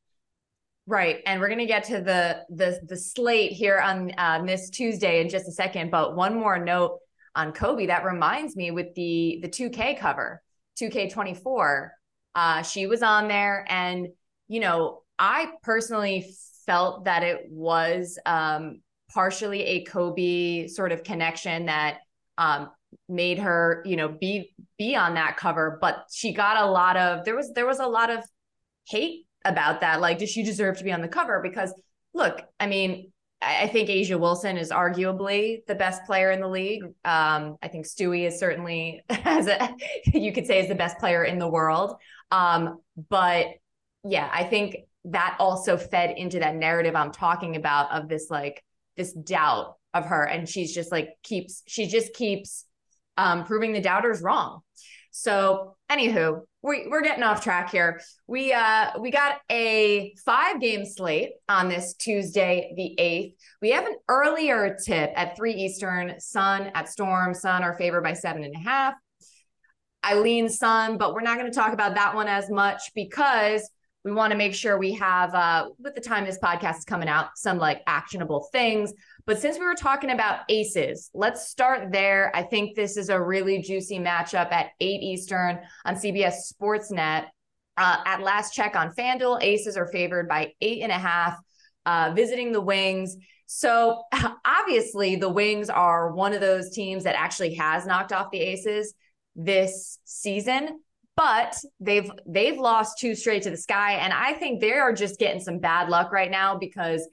right 0.85 1.21
and 1.25 1.39
we're 1.39 1.47
going 1.47 1.57
to 1.57 1.65
get 1.65 1.85
to 1.85 2.01
the 2.01 2.43
the 2.49 2.79
the 2.87 2.97
slate 2.97 3.53
here 3.53 3.79
on 3.79 4.11
uh, 4.17 4.43
this 4.45 4.69
tuesday 4.69 5.21
in 5.21 5.29
just 5.29 5.47
a 5.47 5.51
second 5.51 5.89
but 5.89 6.15
one 6.15 6.35
more 6.37 6.59
note 6.59 6.99
on 7.33 7.53
kobe 7.53 7.87
that 7.87 8.03
reminds 8.03 8.55
me 8.55 8.69
with 8.69 8.93
the 8.95 9.39
the 9.41 9.49
2k 9.49 9.97
cover 9.97 10.43
2k24 10.79 11.89
uh 12.35 12.61
she 12.61 12.85
was 12.85 13.01
on 13.01 13.29
there 13.29 13.65
and 13.69 14.07
you 14.49 14.59
know 14.59 15.03
i 15.17 15.47
personally 15.63 16.29
felt 16.65 17.05
that 17.05 17.23
it 17.23 17.45
was 17.49 18.19
um 18.25 18.81
partially 19.13 19.63
a 19.63 19.83
Kobe 19.83 20.67
sort 20.67 20.91
of 20.91 21.03
connection 21.03 21.67
that 21.67 21.99
um, 22.37 22.69
made 23.09 23.39
her, 23.39 23.83
you 23.85 23.95
know, 23.95 24.09
be 24.09 24.53
be 24.77 24.95
on 24.95 25.15
that 25.15 25.37
cover. 25.37 25.77
But 25.81 26.05
she 26.11 26.33
got 26.33 26.57
a 26.57 26.69
lot 26.69 26.97
of 26.97 27.25
there 27.25 27.35
was 27.35 27.51
there 27.53 27.65
was 27.65 27.79
a 27.79 27.87
lot 27.87 28.09
of 28.09 28.23
hate 28.87 29.25
about 29.45 29.81
that. 29.81 30.01
Like, 30.01 30.19
does 30.19 30.29
she 30.29 30.43
deserve 30.43 30.77
to 30.77 30.83
be 30.83 30.91
on 30.91 31.01
the 31.01 31.07
cover? 31.07 31.41
Because 31.41 31.73
look, 32.13 32.41
I 32.59 32.67
mean, 32.67 33.11
I 33.41 33.67
think 33.67 33.89
A'ja 33.89 34.19
Wilson 34.19 34.57
is 34.57 34.71
arguably 34.71 35.65
the 35.67 35.75
best 35.75 36.03
player 36.05 36.31
in 36.31 36.41
the 36.41 36.47
league. 36.47 36.83
Um, 37.05 37.57
I 37.61 37.67
think 37.69 37.85
Stewie 37.85 38.25
is 38.25 38.39
certainly 38.39 39.03
as 39.09 39.47
a 39.47 39.75
you 40.05 40.31
could 40.33 40.47
say 40.47 40.59
is 40.59 40.67
the 40.67 40.75
best 40.75 40.97
player 40.97 41.23
in 41.23 41.39
the 41.39 41.47
world. 41.47 41.95
Um, 42.31 42.81
but 43.09 43.47
yeah, 44.03 44.29
I 44.33 44.43
think 44.43 44.77
that 45.05 45.37
also 45.39 45.77
fed 45.77 46.17
into 46.17 46.39
that 46.39 46.55
narrative 46.55 46.95
I'm 46.95 47.11
talking 47.11 47.55
about 47.55 47.91
of 47.91 48.09
this 48.09 48.29
like 48.29 48.63
this 48.97 49.13
doubt 49.13 49.75
of 49.93 50.05
her. 50.05 50.23
And 50.23 50.47
she's 50.47 50.73
just 50.73 50.91
like 50.91 51.09
keeps 51.23 51.63
she 51.67 51.87
just 51.87 52.13
keeps 52.13 52.65
um 53.17 53.45
proving 53.45 53.73
the 53.73 53.81
doubters 53.81 54.21
wrong. 54.21 54.61
So 55.11 55.75
anywho 55.89 56.41
we, 56.63 56.87
we're 56.89 57.01
getting 57.01 57.23
off 57.23 57.43
track 57.43 57.71
here. 57.71 58.01
We 58.27 58.53
uh 58.53 58.99
we 58.99 59.09
got 59.11 59.39
a 59.49 60.13
five 60.25 60.59
game 60.59 60.85
slate 60.85 61.31
on 61.47 61.69
this 61.69 61.93
tuesday 61.95 62.73
the 62.75 62.95
8th 63.01 63.35
we 63.61 63.71
have 63.71 63.85
an 63.85 63.95
earlier 64.09 64.77
tip 64.83 65.11
at 65.15 65.35
3 65.37 65.53
eastern 65.53 66.19
sun 66.19 66.71
at 66.75 66.89
storm. 66.89 67.33
Sun 67.33 67.63
are 67.63 67.77
favored 67.77 68.03
by 68.03 68.13
seven 68.13 68.43
and 68.43 68.55
a 68.55 68.59
half. 68.59 68.95
I 70.03 70.15
lean 70.15 70.49
sun 70.49 70.97
but 70.97 71.13
we're 71.13 71.21
not 71.21 71.37
going 71.37 71.51
to 71.51 71.57
talk 71.57 71.73
about 71.73 71.95
that 71.95 72.15
one 72.15 72.27
as 72.27 72.49
much 72.49 72.81
because 72.93 73.69
we 74.03 74.11
want 74.11 74.31
to 74.31 74.37
make 74.37 74.53
sure 74.53 74.77
we 74.77 74.93
have 74.93 75.33
uh 75.35 75.69
with 75.79 75.95
the 75.95 76.01
time 76.01 76.25
this 76.25 76.39
podcast 76.39 76.77
is 76.77 76.83
coming 76.85 77.09
out 77.09 77.29
some 77.35 77.57
like 77.57 77.81
actionable 77.87 78.47
things 78.51 78.93
but 79.27 79.41
since 79.41 79.59
we 79.59 79.65
were 79.65 79.75
talking 79.75 80.11
about 80.11 80.39
aces, 80.47 81.11
let's 81.13 81.49
start 81.49 81.91
there. 81.91 82.31
I 82.33 82.43
think 82.43 82.75
this 82.75 82.95
is 82.95 83.09
a 83.09 83.21
really 83.21 83.61
juicy 83.61 83.99
matchup 83.99 84.53
at 84.53 84.69
8 84.79 84.85
Eastern 85.03 85.59
on 85.85 85.95
CBS 85.95 86.53
Sportsnet. 86.53 87.25
Uh, 87.75 87.97
at 88.05 88.21
last 88.21 88.53
check 88.53 88.75
on 88.75 88.91
FanDuel, 88.95 89.43
aces 89.43 89.75
are 89.77 89.85
favored 89.85 90.27
by 90.29 90.53
eight 90.61 90.81
and 90.81 90.91
a 90.91 90.97
half, 90.97 91.37
uh, 91.85 92.11
visiting 92.15 92.51
the 92.51 92.61
Wings. 92.61 93.17
So 93.45 94.03
obviously, 94.45 95.17
the 95.17 95.29
Wings 95.29 95.69
are 95.69 96.13
one 96.13 96.33
of 96.33 96.41
those 96.41 96.71
teams 96.71 97.03
that 97.03 97.15
actually 97.15 97.53
has 97.55 97.85
knocked 97.85 98.13
off 98.13 98.31
the 98.31 98.39
aces 98.39 98.95
this 99.35 99.99
season 100.05 100.79
but 101.17 101.57
they've 101.81 102.09
they've 102.25 102.57
lost 102.57 102.97
two 102.97 103.13
straight 103.15 103.43
to 103.43 103.49
the 103.49 103.57
sky 103.57 103.93
and 103.93 104.13
i 104.13 104.31
think 104.31 104.61
they 104.61 104.71
are 104.71 104.93
just 104.93 105.19
getting 105.19 105.41
some 105.41 105.59
bad 105.59 105.89
luck 105.89 106.13
right 106.13 106.31
now 106.31 106.57
because 106.57 107.05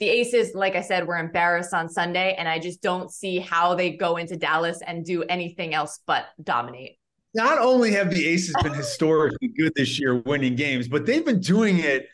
the 0.00 0.08
Aces, 0.08 0.54
like 0.54 0.76
I 0.76 0.80
said, 0.80 1.06
were 1.06 1.18
embarrassed 1.18 1.74
on 1.74 1.88
Sunday, 1.88 2.34
and 2.38 2.48
I 2.48 2.58
just 2.58 2.80
don't 2.80 3.12
see 3.12 3.38
how 3.38 3.74
they 3.74 3.90
go 3.90 4.16
into 4.16 4.34
Dallas 4.34 4.80
and 4.86 5.04
do 5.04 5.22
anything 5.24 5.74
else 5.74 6.00
but 6.06 6.24
dominate. 6.42 6.96
Not 7.34 7.58
only 7.58 7.92
have 7.92 8.10
the 8.10 8.26
Aces 8.26 8.56
been 8.62 8.72
historically 8.72 9.48
good 9.48 9.72
this 9.76 10.00
year, 10.00 10.16
winning 10.16 10.56
games, 10.56 10.88
but 10.88 11.04
they've 11.04 11.24
been 11.24 11.40
doing 11.40 11.80
it 11.80 12.08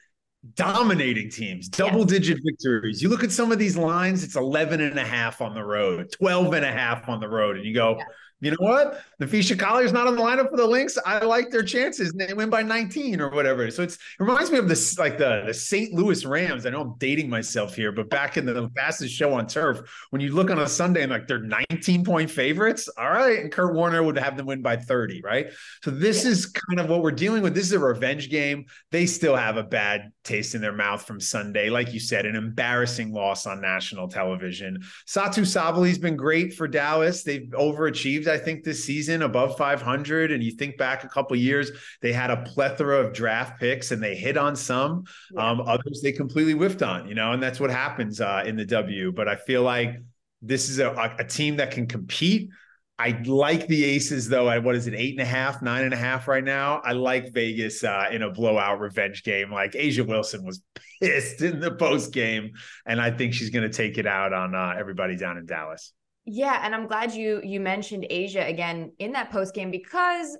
dominating 0.54 1.30
teams, 1.30 1.68
double 1.68 2.04
digit 2.04 2.38
victories. 2.44 3.00
You 3.00 3.08
look 3.08 3.22
at 3.22 3.30
some 3.30 3.52
of 3.52 3.58
these 3.60 3.76
lines, 3.76 4.24
it's 4.24 4.36
11 4.36 4.80
and 4.80 4.98
a 4.98 5.04
half 5.04 5.40
on 5.40 5.54
the 5.54 5.64
road, 5.64 6.10
12 6.18 6.54
and 6.54 6.64
a 6.64 6.72
half 6.72 7.08
on 7.08 7.20
the 7.20 7.28
road, 7.28 7.56
and 7.56 7.64
you 7.64 7.72
go, 7.72 7.96
yeah 7.98 8.04
you 8.40 8.50
know 8.50 8.56
what? 8.58 9.00
Napheesa 9.20 9.58
Collier's 9.58 9.94
not 9.94 10.06
on 10.06 10.14
the 10.14 10.20
lineup 10.20 10.50
for 10.50 10.58
the 10.58 10.66
Lynx. 10.66 10.98
I 11.06 11.24
like 11.24 11.50
their 11.50 11.62
chances. 11.62 12.10
And 12.10 12.20
They 12.20 12.34
win 12.34 12.50
by 12.50 12.62
19 12.62 13.18
or 13.18 13.30
whatever. 13.30 13.70
So 13.70 13.82
it's 13.82 13.94
it 13.94 14.00
reminds 14.18 14.50
me 14.50 14.58
of 14.58 14.68
this 14.68 14.98
like 14.98 15.16
the 15.16 15.44
the 15.46 15.54
St. 15.54 15.94
Louis 15.94 16.22
Rams. 16.26 16.66
I 16.66 16.70
know 16.70 16.82
I'm 16.82 16.94
dating 16.98 17.30
myself 17.30 17.74
here, 17.74 17.92
but 17.92 18.10
back 18.10 18.36
in 18.36 18.44
the 18.44 18.70
fastest 18.76 19.14
show 19.14 19.32
on 19.32 19.46
turf, 19.46 19.80
when 20.10 20.20
you 20.20 20.34
look 20.34 20.50
on 20.50 20.58
a 20.58 20.68
Sunday 20.68 21.02
and 21.02 21.10
like 21.10 21.26
they're 21.26 21.38
19 21.38 22.04
point 22.04 22.30
favorites, 22.30 22.90
all 22.98 23.10
right, 23.10 23.38
and 23.38 23.50
Kurt 23.50 23.74
Warner 23.74 24.02
would 24.02 24.18
have 24.18 24.36
them 24.36 24.44
win 24.44 24.60
by 24.60 24.76
30, 24.76 25.22
right? 25.22 25.46
So 25.82 25.90
this 25.90 26.24
yeah. 26.24 26.32
is 26.32 26.46
kind 26.46 26.78
of 26.78 26.90
what 26.90 27.02
we're 27.02 27.12
dealing 27.12 27.42
with. 27.42 27.54
This 27.54 27.66
is 27.66 27.72
a 27.72 27.78
revenge 27.78 28.28
game. 28.28 28.66
They 28.90 29.06
still 29.06 29.36
have 29.36 29.56
a 29.56 29.64
bad 29.64 30.12
taste 30.24 30.54
in 30.54 30.60
their 30.60 30.72
mouth 30.72 31.06
from 31.06 31.20
Sunday, 31.20 31.70
like 31.70 31.94
you 31.94 32.00
said, 32.00 32.26
an 32.26 32.36
embarrassing 32.36 33.12
loss 33.12 33.46
on 33.46 33.62
national 33.62 34.08
television. 34.08 34.82
Satou 35.06 35.46
Sabally's 35.46 35.98
been 35.98 36.16
great 36.16 36.52
for 36.52 36.68
Dallas. 36.68 37.22
They've 37.22 37.48
overachieved 37.52 38.25
I 38.28 38.38
think, 38.38 38.64
this 38.64 38.84
season 38.84 39.22
above 39.22 39.56
500. 39.56 40.32
And 40.32 40.42
you 40.42 40.52
think 40.52 40.76
back 40.76 41.04
a 41.04 41.08
couple 41.08 41.36
years, 41.36 41.70
they 42.02 42.12
had 42.12 42.30
a 42.30 42.42
plethora 42.42 42.98
of 42.98 43.12
draft 43.12 43.60
picks 43.60 43.90
and 43.90 44.02
they 44.02 44.14
hit 44.14 44.36
on 44.36 44.56
some. 44.56 45.04
Yeah. 45.32 45.50
Um, 45.50 45.60
others 45.60 46.00
they 46.02 46.12
completely 46.12 46.54
whiffed 46.54 46.82
on, 46.82 47.08
you 47.08 47.14
know, 47.14 47.32
and 47.32 47.42
that's 47.42 47.60
what 47.60 47.70
happens 47.70 48.20
uh, 48.20 48.42
in 48.46 48.56
the 48.56 48.66
W. 48.66 49.12
But 49.12 49.28
I 49.28 49.36
feel 49.36 49.62
like 49.62 50.00
this 50.42 50.68
is 50.68 50.78
a, 50.78 51.14
a 51.18 51.24
team 51.24 51.56
that 51.56 51.70
can 51.70 51.86
compete. 51.86 52.50
I 52.98 53.20
like 53.26 53.66
the 53.66 53.84
Aces 53.84 54.28
though 54.28 54.48
at 54.48 54.62
what 54.62 54.74
is 54.74 54.86
it, 54.86 54.94
eight 54.94 55.12
and 55.12 55.20
a 55.20 55.26
half, 55.26 55.60
nine 55.60 55.84
and 55.84 55.92
a 55.92 55.98
half 55.98 56.28
right 56.28 56.42
now. 56.42 56.80
I 56.82 56.92
like 56.92 57.32
Vegas 57.32 57.84
uh, 57.84 58.06
in 58.10 58.22
a 58.22 58.30
blowout 58.30 58.80
revenge 58.80 59.22
game. 59.22 59.52
Like 59.52 59.72
A'ja 59.72 60.06
Wilson 60.06 60.44
was 60.44 60.62
pissed 61.00 61.42
in 61.42 61.60
the 61.60 61.72
post 61.72 62.12
game, 62.12 62.52
and 62.86 63.00
I 63.00 63.10
think 63.10 63.34
she's 63.34 63.50
going 63.50 63.70
to 63.70 63.76
take 63.76 63.98
it 63.98 64.06
out 64.06 64.32
on 64.32 64.54
uh, 64.54 64.74
everybody 64.78 65.16
down 65.16 65.36
in 65.36 65.44
Dallas. 65.44 65.92
Yeah, 66.26 66.60
and 66.62 66.74
I'm 66.74 66.88
glad 66.88 67.14
you 67.14 67.40
you 67.44 67.60
mentioned 67.60 68.06
A'ja 68.10 68.48
again 68.48 68.92
in 68.98 69.12
that 69.12 69.30
post 69.30 69.54
game 69.54 69.70
because 69.70 70.36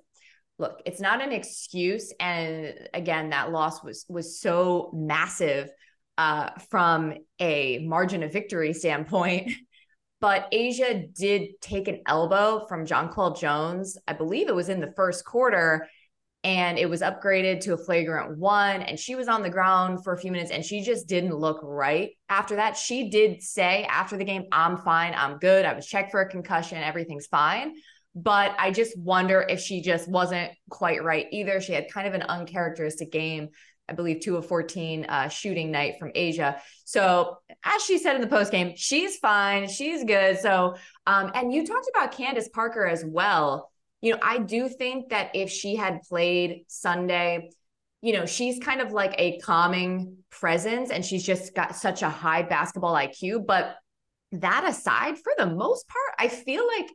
look, 0.59 0.83
it's 0.85 1.01
not 1.01 1.23
an 1.23 1.33
excuse 1.33 2.13
and 2.19 2.75
again 2.93 3.31
that 3.31 3.53
loss 3.53 3.85
was 3.85 4.05
was 4.09 4.41
so 4.41 4.91
massive 4.93 5.71
uh, 6.19 6.51
from 6.71 7.15
a 7.41 7.79
margin 7.81 8.23
of 8.23 8.33
victory 8.33 8.73
standpoint. 8.73 9.53
But 10.19 10.51
A'ja 10.51 11.15
did 11.15 11.61
take 11.61 11.89
an 11.89 12.01
elbow 12.07 12.65
from 12.69 12.87
Jonquel 12.87 13.39
Jones. 13.39 13.99
I 14.09 14.15
believe 14.15 14.49
it 14.49 14.55
was 14.55 14.71
in 14.71 14.81
the 14.81 14.93
first 14.97 15.27
quarter 15.27 15.89
and 16.47 16.79
it 16.79 16.89
was 16.89 17.01
upgraded 17.01 17.59
to 17.59 17.75
a 17.75 17.77
flagrant 17.77 18.39
one 18.39 18.81
and 18.83 19.01
she 19.01 19.17
was 19.17 19.27
on 19.27 19.43
the 19.43 19.51
ground 19.51 20.05
for 20.05 20.13
a 20.13 20.19
few 20.19 20.31
minutes 20.31 20.53
and 20.53 20.65
she 20.65 20.81
just 20.81 21.09
didn't 21.09 21.35
look 21.35 21.59
right 21.65 22.11
after 22.29 22.57
that 22.57 22.77
she 22.77 23.11
did 23.11 23.43
say 23.43 23.85
after 23.91 24.17
the 24.17 24.25
game 24.25 24.45
i'm 24.53 24.79
fine 24.79 25.13
i'm 25.17 25.39
good 25.39 25.67
i 25.67 25.73
was 25.73 25.85
checked 25.85 26.13
for 26.13 26.21
a 26.21 26.29
concussion 26.29 26.79
everything's 26.79 27.27
fine 27.27 27.75
but 28.15 28.55
i 28.61 28.71
just 28.71 28.97
wonder 28.97 29.45
if 29.49 29.61
she 29.61 29.83
just 29.83 30.09
wasn't 30.09 30.51
quite 30.71 31.03
right 31.03 31.27
either 31.33 31.61
she 31.61 31.73
had 31.73 31.91
kind 31.93 32.07
of 32.07 32.15
an 32.15 32.23
uncharacteristic 32.23 33.11
game 33.13 33.49
I 33.89 33.93
believe 33.93 34.19
two 34.19 34.37
of 34.37 34.45
14 34.47 35.05
uh, 35.05 35.29
shooting 35.29 35.71
night 35.71 35.95
from 36.01 36.11
A'ja. 36.11 36.59
So 36.85 37.39
as 37.63 37.83
she 37.85 37.99
said 37.99 38.17
in 38.17 38.21
the 38.21 38.27
post 38.27 38.51
game, 38.51 38.73
she's 38.75 39.17
fine. 39.19 39.69
She's 39.69 40.03
good. 40.03 40.41
So, 40.41 40.75
um, 41.07 41.31
and 41.37 41.53
you 41.53 41.65
talked 41.65 41.89
about 41.95 42.11
Candace 42.11 42.49
Parker 42.49 42.85
as 42.85 43.05
well 43.05 43.71
you 44.01 44.13
know, 44.13 44.19
I 44.23 44.39
do 44.39 44.69
think 44.69 45.11
that 45.11 45.31
if 45.35 45.51
she 45.51 45.77
had 45.77 46.03
played 46.09 46.65
Sunday, 46.69 47.51
you 48.03 48.13
know, 48.13 48.27
she's 48.27 48.59
kind 48.59 48.81
of 48.81 48.93
like 48.93 49.15
a 49.19 49.39
calming 49.39 50.19
presence 50.31 50.91
and 50.91 51.05
she's 51.05 51.25
just 51.25 51.55
got 51.55 51.77
such 51.77 52.03
a 52.03 52.09
high 52.09 52.43
basketball 52.43 52.95
IQ. 52.95 53.47
But 53.47 53.77
that 54.33 54.65
aside, 54.69 55.19
for 55.19 55.33
the 55.39 55.47
most 55.47 55.89
part, 55.89 56.15
I 56.19 56.29
feel 56.29 56.67
like 56.67 56.89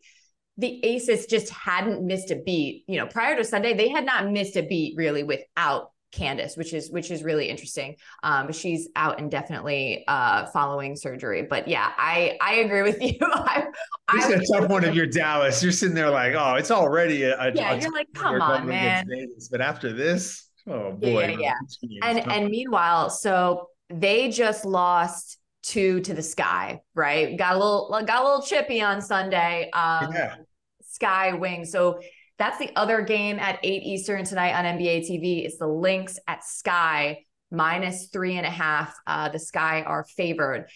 the 0.58 0.84
Aces 0.86 1.26
just 1.26 1.50
hadn't 1.50 2.06
missed 2.06 2.32
a 2.32 2.36
beat. 2.36 2.84
You 2.88 2.98
know, 2.98 3.08
prior 3.08 3.36
to 3.36 3.44
Sunday, 3.44 3.74
they 3.74 3.90
had 3.90 4.06
not 4.06 4.32
missed 4.32 4.56
a 4.56 4.62
beat 4.62 4.96
really 4.96 5.24
without 5.24 5.91
Candace, 6.12 6.58
which 6.58 6.74
is 6.74 6.92
which 6.92 7.12
is 7.12 7.24
really 7.24 7.50
interesting. 7.50 7.96
Um, 8.24 8.48
but 8.48 8.56
she's 8.56 8.90
out 8.96 9.20
indefinitely 9.20 10.04
uh, 10.08 10.48
following 10.48 10.96
surgery. 10.96 11.44
But 11.44 11.68
yeah, 11.68 11.92
I 11.98 12.38
I 12.42 12.56
agree 12.56 12.84
with 12.84 12.98
you. 13.02 13.18
I, 13.22 13.66
this 14.14 14.30
is 14.30 14.50
a 14.50 14.60
tough 14.60 14.70
one 14.70 14.84
of 14.84 14.96
your 14.96 15.08
Dallas. 15.08 15.64
You're 15.64 15.72
sitting 15.72 15.96
there 15.96 16.10
like, 16.10 16.34
oh, 16.36 16.56
it's 16.56 16.72
already 16.72 17.24
a, 17.24 17.40
a 17.40 17.54
yeah. 17.54 17.74
A 17.74 17.80
you're 17.80 17.92
like, 17.92 18.08
come 18.14 18.42
on, 18.42 18.68
man. 18.68 19.06
But 19.50 19.62
after 19.62 19.94
this, 19.94 20.50
oh 20.68 20.92
boy, 20.92 21.28
yeah, 21.28 21.38
yeah. 21.40 21.54
yeah. 21.82 22.08
And 22.08 22.32
and 22.32 22.50
meanwhile, 22.50 23.10
so 23.10 23.70
they 23.90 24.30
just 24.30 24.66
lost 24.66 25.38
two 25.64 26.02
to 26.02 26.14
the 26.14 26.24
sky, 26.24 26.82
right? 26.96 27.38
Got 27.38 27.56
a 27.56 27.58
little 27.58 27.90
got 28.06 28.22
a 28.22 28.26
little 28.26 28.42
chippy 28.42 28.82
on 28.82 29.02
Sunday. 29.02 29.70
Um, 29.74 30.14
yeah. 30.14 30.36
Sky 30.84 31.34
Wing. 31.34 31.66
So 31.66 32.00
that's 32.38 32.58
the 32.58 32.72
other 32.76 33.02
game 33.02 33.40
at 33.40 33.60
8 33.64 33.84
Eastern 33.84 34.26
tonight 34.26 34.54
on 34.54 34.66
NBA 34.66 35.10
TV. 35.10 35.46
It's 35.46 35.58
the 35.58 35.68
Lynx 35.68 36.18
at 36.28 36.44
Sky 36.44 37.26
minus 37.52 38.08
three 38.08 38.38
and 38.38 38.46
a 38.46 38.52
half. 38.52 38.96
Uh, 39.06 39.30
the 39.30 39.40
Sky 39.40 39.84
are 39.84 40.04
favored. 40.04 40.68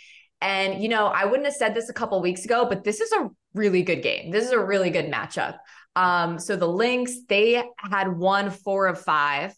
And, 0.42 0.84
you 0.84 0.90
know, 0.90 1.08
I 1.08 1.26
wouldn't 1.26 1.46
have 1.46 1.56
said 1.56 1.74
this 1.74 1.90
a 1.90 1.94
couple 1.94 2.22
weeks 2.22 2.46
ago, 2.46 2.66
but 2.68 2.84
this 2.84 3.02
is 3.02 3.12
a 3.14 3.30
really 3.54 3.82
good 3.82 4.04
game. 4.04 4.32
This 4.32 4.46
is 4.46 4.52
a 4.52 4.60
really 4.60 4.90
good 4.90 5.12
matchup. 5.12 5.58
Um, 5.96 6.40
so 6.40 6.56
the 6.56 6.68
Lynx, 6.68 7.20
they 7.28 7.64
had 7.78 8.16
won 8.16 8.52
four 8.52 8.88
of 8.88 9.02
five. 9.02 9.56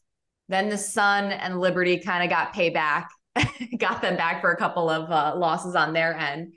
Then 0.49 0.69
the 0.69 0.77
Sun 0.77 1.31
and 1.31 1.59
Liberty 1.59 1.99
kind 1.99 2.23
of 2.23 2.29
got 2.29 2.53
payback, 2.53 3.07
got 3.77 4.01
them 4.01 4.15
back 4.15 4.39
for 4.41 4.51
a 4.51 4.57
couple 4.57 4.89
of 4.89 5.11
uh, 5.11 5.35
losses 5.35 5.75
on 5.75 5.93
their 5.93 6.15
end. 6.15 6.53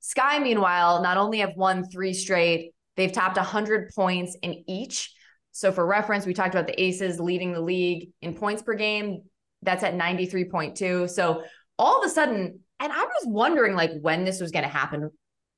Sky, 0.00 0.40
meanwhile, 0.40 1.00
not 1.00 1.16
only 1.16 1.38
have 1.38 1.56
won 1.56 1.88
three 1.88 2.12
straight, 2.12 2.72
They've 2.96 3.12
topped 3.12 3.36
100 3.36 3.90
points 3.94 4.36
in 4.42 4.64
each. 4.68 5.12
So, 5.52 5.72
for 5.72 5.86
reference, 5.86 6.26
we 6.26 6.34
talked 6.34 6.54
about 6.54 6.66
the 6.66 6.82
Aces 6.82 7.20
leading 7.20 7.52
the 7.52 7.60
league 7.60 8.10
in 8.22 8.34
points 8.34 8.62
per 8.62 8.74
game. 8.74 9.22
That's 9.62 9.84
at 9.84 9.94
93.2. 9.94 11.10
So, 11.10 11.42
all 11.78 12.00
of 12.00 12.06
a 12.06 12.08
sudden, 12.08 12.60
and 12.80 12.92
I 12.92 13.04
was 13.04 13.24
wondering 13.26 13.74
like 13.74 13.92
when 14.00 14.24
this 14.24 14.40
was 14.40 14.50
going 14.50 14.64
to 14.64 14.68
happen 14.68 15.10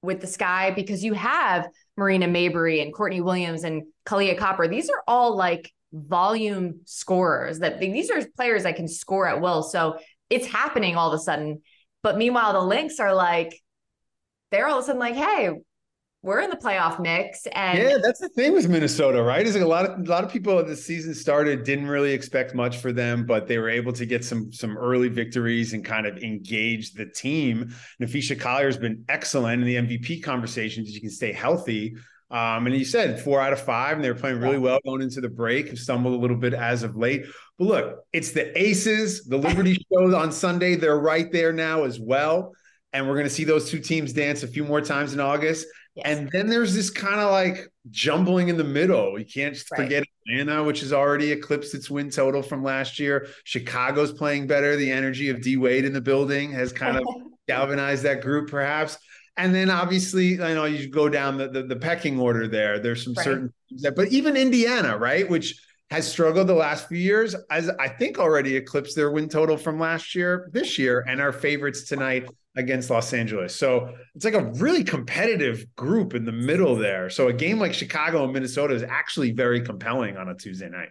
with 0.03 0.21
the 0.21 0.26
Sky 0.26 0.71
because 0.71 1.03
you 1.03 1.14
have 1.14 1.67
Marina 1.97 2.26
Mabrey 2.26 2.83
and 2.83 2.93
Courtney 2.93 3.21
Williams 3.21 3.64
and 3.64 3.85
Kahleah 4.07 4.37
Copper. 4.37 4.69
These 4.69 4.91
are 4.91 5.03
all 5.09 5.37
like 5.37 5.73
volume 5.93 6.81
scorers 6.85 7.61
that 7.61 7.79
these 7.81 8.11
are 8.11 8.21
players 8.37 8.64
that 8.64 8.76
can 8.76 8.88
score 8.88 9.29
at 9.29 9.41
will. 9.41 9.62
So 9.62 9.99
it's 10.29 10.47
happening 10.47 10.97
all 10.97 11.12
of 11.12 11.19
a 11.19 11.23
sudden. 11.23 11.62
But 12.03 12.19
meanwhile, 12.19 12.53
the 12.53 12.61
Lynx 12.61 12.99
are 12.99 13.14
like, 13.14 13.59
they're 14.50 14.67
all 14.67 14.79
of 14.79 14.85
a 14.85 14.87
sudden 14.87 15.00
like, 15.00 15.14
hey, 15.14 15.50
we're 16.25 16.40
in 16.40 16.49
the 16.49 16.57
playoff 16.57 16.99
mix. 16.99 17.47
And 17.52 17.78
yeah, 17.78 17.99
that's 18.02 18.19
the 18.19 18.31
thing 18.31 18.54
with 18.54 18.66
Minnesota, 18.66 19.23
right? 19.23 19.47
Is 19.47 19.54
like 19.54 19.62
a 19.62 19.66
lot 19.66 19.85
of 19.85 20.00
a 20.00 20.11
lot 20.11 20.25
of 20.25 20.33
people 20.33 20.64
the 20.64 20.75
season 20.75 21.14
started 21.14 21.64
didn't 21.64 21.87
really 21.87 22.12
expect 22.12 22.54
much 22.54 22.78
for 22.78 22.93
them, 22.93 23.26
but 23.26 23.47
they 23.47 23.59
were 23.59 23.69
able 23.69 23.93
to 23.93 24.07
get 24.07 24.25
some 24.25 24.50
some 24.50 24.78
early 24.78 25.09
victories 25.09 25.75
and 25.75 25.85
kind 25.85 26.07
of 26.07 26.16
engage 26.23 26.95
the 26.95 27.04
team. 27.04 27.75
Napheesa 28.00 28.40
Collier 28.40 28.66
has 28.66 28.78
been 28.78 29.04
excellent 29.11 29.62
in 29.62 29.69
the 29.69 29.97
MVP 29.97 30.23
conversations. 30.23 30.90
You 30.95 31.00
can 31.02 31.11
stay 31.11 31.31
healthy. 31.31 31.95
Um, 32.31 32.66
and 32.66 32.75
you 32.75 32.87
said 32.87 33.21
four 33.21 33.40
out 33.40 33.52
of 33.52 33.61
five, 33.61 33.97
and 33.97 34.02
they 34.02 34.11
were 34.11 34.19
playing 34.19 34.40
really 34.40 34.59
well 34.59 34.81
going 34.85 35.02
into 35.02 35.21
the 35.21 35.28
break. 35.28 35.69
Have 35.69 35.78
stumbled 35.78 36.14
a 36.14 36.16
little 36.16 36.38
bit 36.38 36.54
as 36.54 36.83
of 36.83 36.97
late, 36.97 37.26
but 37.59 37.64
look, 37.66 37.99
it's 38.14 38.33
the 38.33 38.59
Aces, 38.59 39.26
the 39.26 39.37
Liberty 39.37 39.75
show 39.93 40.16
on 40.16 40.33
Sunday. 40.33 40.75
They're 40.75 40.99
right 40.99 41.31
there 41.31 41.52
now 41.52 41.85
as 41.85 42.00
well, 42.00 42.54
and 42.95 43.07
we're 43.07 43.14
going 43.14 43.26
to 43.26 43.31
see 43.31 43.45
those 43.45 43.71
two 43.71 43.78
teams 43.78 44.14
dance 44.14 44.43
a 44.43 44.49
few 44.49 44.64
more 44.64 44.81
times 44.81 45.12
in 45.12 45.21
August. 45.21 45.66
Yes. 45.95 46.07
And 46.07 46.29
then 46.33 46.49
there's 46.49 46.75
this 46.75 46.91
kind 46.91 47.21
of 47.21 47.31
like 47.31 47.69
jumbling 47.91 48.49
in 48.49 48.57
the 48.57 48.65
middle. 48.65 49.17
You 49.19 49.25
can't 49.25 49.55
just 49.55 49.71
right. 49.71 49.83
forget 49.83 50.05
Atlanta, 50.29 50.65
which 50.65 50.81
has 50.81 50.93
already 50.93 51.31
eclipsed 51.31 51.75
its 51.75 51.89
win 51.89 52.11
total 52.11 52.43
from 52.43 52.65
last 52.65 52.99
year. 52.99 53.29
Chicago's 53.45 54.13
playing 54.13 54.49
better. 54.49 54.75
The 54.75 54.91
energy 54.91 55.29
of 55.29 55.41
D 55.41 55.57
Wade 55.57 55.85
in 55.85 55.93
the 55.93 56.01
building 56.01 56.51
has 56.53 56.73
kind 56.73 56.97
of 56.97 57.05
galvanized 57.49 58.03
that 58.03 58.23
group, 58.23 58.51
perhaps. 58.51 58.99
And 59.37 59.55
then 59.55 59.71
obviously, 59.71 60.41
I 60.43 60.55
know 60.55 60.65
you 60.65 60.89
go 60.89 61.09
down 61.09 61.39
the, 61.39 61.49
the, 61.49 61.63
the 61.63 61.77
pecking 61.77 62.19
order 62.19 62.49
there. 62.49 62.79
There's 62.79 63.05
some 63.05 63.15
right. 63.15 63.25
certain 63.25 63.53
things 63.69 63.83
that, 63.83 63.95
but 63.95 64.09
even 64.09 64.37
Indiana, 64.37 64.97
right, 64.97 65.29
which 65.29 65.61
has 65.91 66.11
struggled 66.11 66.49
the 66.49 66.55
last 66.55 66.89
few 66.89 66.99
years, 66.99 67.37
as 67.51 67.69
I 67.69 67.89
think 67.89 68.19
already 68.19 68.57
eclipsed 68.57 68.97
their 68.97 69.11
win 69.11 69.29
total 69.29 69.57
from 69.57 69.79
last 69.79 70.15
year, 70.15 70.51
this 70.53 70.79
year, 70.79 71.05
and 71.07 71.21
our 71.21 71.33
favorites 71.33 71.85
tonight 71.85 72.29
against 72.56 72.90
Los 72.90 73.12
Angeles. 73.12 73.54
So 73.54 73.94
it's 74.14 74.25
like 74.25 74.34
a 74.34 74.52
really 74.52 74.84
competitive 74.84 75.66
group 75.76 76.14
in 76.14 76.25
the 76.25 76.32
middle 76.32 76.76
there. 76.76 77.11
So 77.11 77.28
a 77.28 77.32
game 77.32 77.58
like 77.58 77.75
Chicago 77.75 78.25
and 78.25 78.32
Minnesota 78.32 78.75
is 78.75 78.82
actually 78.82 79.32
very 79.32 79.61
compelling 79.61 80.16
on 80.16 80.28
a 80.28 80.34
Tuesday 80.34 80.68
night. 80.68 80.90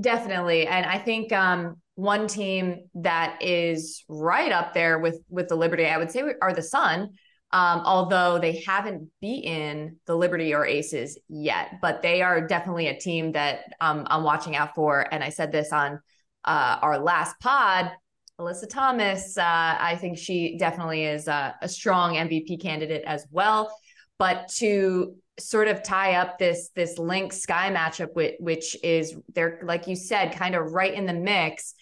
Definitely. 0.00 0.66
And 0.66 0.84
I 0.86 0.98
think 0.98 1.32
um, 1.32 1.76
one 1.94 2.26
team 2.26 2.88
that 2.94 3.38
is 3.40 4.04
right 4.08 4.50
up 4.50 4.74
there 4.74 4.98
with 4.98 5.20
with 5.28 5.48
the 5.48 5.54
Liberty, 5.54 5.86
I 5.86 5.98
would 5.98 6.10
say, 6.10 6.22
are 6.42 6.52
the 6.52 6.62
Sun. 6.62 7.10
Um, 7.52 7.82
although 7.84 8.40
they 8.40 8.64
haven't 8.66 9.10
beaten 9.20 10.00
the 10.06 10.16
Liberty 10.16 10.52
or 10.54 10.66
Aces 10.66 11.16
yet, 11.28 11.74
but 11.80 12.02
they 12.02 12.20
are 12.20 12.44
definitely 12.44 12.88
a 12.88 12.98
team 12.98 13.30
that 13.32 13.60
um, 13.80 14.04
I'm 14.10 14.24
watching 14.24 14.56
out 14.56 14.74
for. 14.74 15.06
And 15.14 15.22
I 15.22 15.28
said 15.28 15.52
this 15.52 15.72
on 15.72 16.00
uh, 16.44 16.78
our 16.82 16.98
last 16.98 17.38
pod. 17.38 17.92
Alyssa 18.40 18.68
Thomas, 18.68 19.38
uh, 19.38 19.42
I 19.78 19.96
think 20.00 20.18
she 20.18 20.58
definitely 20.58 21.04
is 21.04 21.28
a, 21.28 21.54
a 21.62 21.68
strong 21.68 22.16
MVP 22.16 22.60
candidate 22.60 23.04
as 23.06 23.24
well. 23.30 23.72
But 24.18 24.48
to 24.56 25.14
sort 25.38 25.68
of 25.68 25.82
tie 25.82 26.14
up 26.14 26.38
this 26.38 26.70
this 26.76 26.98
link 26.98 27.32
sky 27.32 27.70
matchup 27.70 28.14
with 28.14 28.34
which 28.38 28.76
is 28.84 29.16
they're 29.34 29.60
like 29.64 29.86
you 29.88 29.96
said 29.96 30.36
kind 30.36 30.54
of 30.54 30.72
right 30.72 30.94
in 30.94 31.06
the 31.06 31.12
mix. 31.12 31.74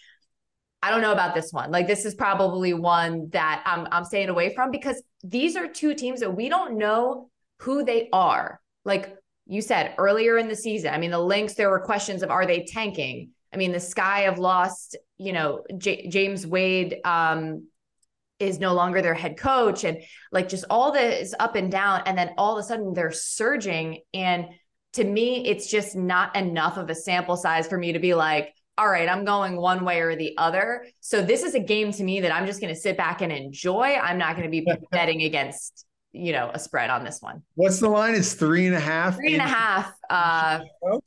I 0.85 0.91
don't 0.91 1.03
know 1.03 1.13
about 1.13 1.35
this 1.35 1.53
one. 1.53 1.71
Like 1.71 1.87
this 1.87 2.05
is 2.05 2.15
probably 2.15 2.73
one 2.73 3.29
that 3.31 3.63
i'm 3.67 3.87
i'm 3.93 4.05
staying 4.05 4.31
away 4.31 4.55
from 4.55 4.71
because 4.71 5.03
these 5.23 5.57
are 5.57 5.69
two 5.69 5.95
teams 5.95 6.21
that 6.21 6.35
we 6.35 6.49
don't 6.49 6.79
know 6.79 7.31
who 7.59 7.85
they 7.85 8.09
are. 8.13 8.61
Like 8.85 9.17
you 9.47 9.61
said 9.61 9.95
earlier 9.99 10.39
in 10.39 10.49
the 10.49 10.57
season 10.57 10.95
i 10.95 10.99
mean 10.99 11.11
the 11.11 11.19
Lynx 11.19 11.55
there 11.55 11.69
were 11.69 11.81
questions 11.81 12.23
of 12.23 12.31
are 12.31 12.47
they 12.47 12.65
tanking? 12.65 13.31
I 13.53 13.59
mean 13.59 13.73
the 13.73 13.81
sky 13.81 14.21
have 14.21 14.39
lost 14.39 14.97
you 15.19 15.33
know 15.33 15.63
J- 15.77 16.09
james 16.09 16.47
wade 16.47 16.99
um 17.05 17.67
is 18.43 18.59
no 18.59 18.75
longer 18.75 19.01
their 19.01 19.15
head 19.15 19.39
coach 19.39 19.85
and 19.85 19.99
like 20.33 20.49
just 20.49 20.65
all 20.69 20.91
this 20.91 21.33
up 21.39 21.55
and 21.55 21.71
down 21.71 22.03
and 22.07 22.19
then 22.19 22.31
all 22.37 22.59
of 22.59 22.63
a 22.63 22.67
sudden 22.67 22.93
they're 22.93 23.13
surging. 23.13 24.01
And 24.13 24.47
to 24.95 25.05
me 25.05 25.47
it's 25.47 25.71
just 25.71 25.95
not 25.97 26.35
enough 26.37 26.77
of 26.77 26.91
a 26.91 26.95
sample 26.95 27.37
size 27.37 27.69
for 27.69 27.79
me 27.79 27.93
to 27.93 27.99
be 27.99 28.15
like 28.15 28.53
all 28.77 28.89
right 28.89 29.09
i'm 29.09 29.25
going 29.25 29.57
one 29.57 29.85
way 29.85 30.01
or 30.01 30.17
the 30.17 30.35
other. 30.37 30.85
So 31.01 31.23
this 31.23 31.43
is 31.43 31.55
a 31.55 31.61
game 31.61 31.93
to 31.93 32.03
me 32.03 32.21
that 32.21 32.35
i'm 32.35 32.47
just 32.47 32.61
going 32.61 32.75
to 32.75 32.81
sit 32.81 32.97
back 32.97 33.23
and 33.23 33.33
enjoy. 33.33 33.95
I'm 33.95 34.19
not 34.19 34.37
going 34.37 34.51
to 34.51 34.51
be 34.51 34.67
betting 34.91 35.23
against 35.23 35.87
you 36.13 36.33
know 36.33 36.51
a 36.53 36.59
spread 36.59 36.91
on 36.91 37.05
this 37.05 37.23
one. 37.23 37.43
What's 37.55 37.79
the 37.79 37.89
line? 37.89 38.15
It's 38.15 38.35
three 38.35 38.67
and 38.67 38.75
a 38.75 38.81
half 38.81 39.17
three 39.17 39.35
and 39.35 39.43
a 39.43 39.47
half 39.47 39.95
uh 40.11 40.61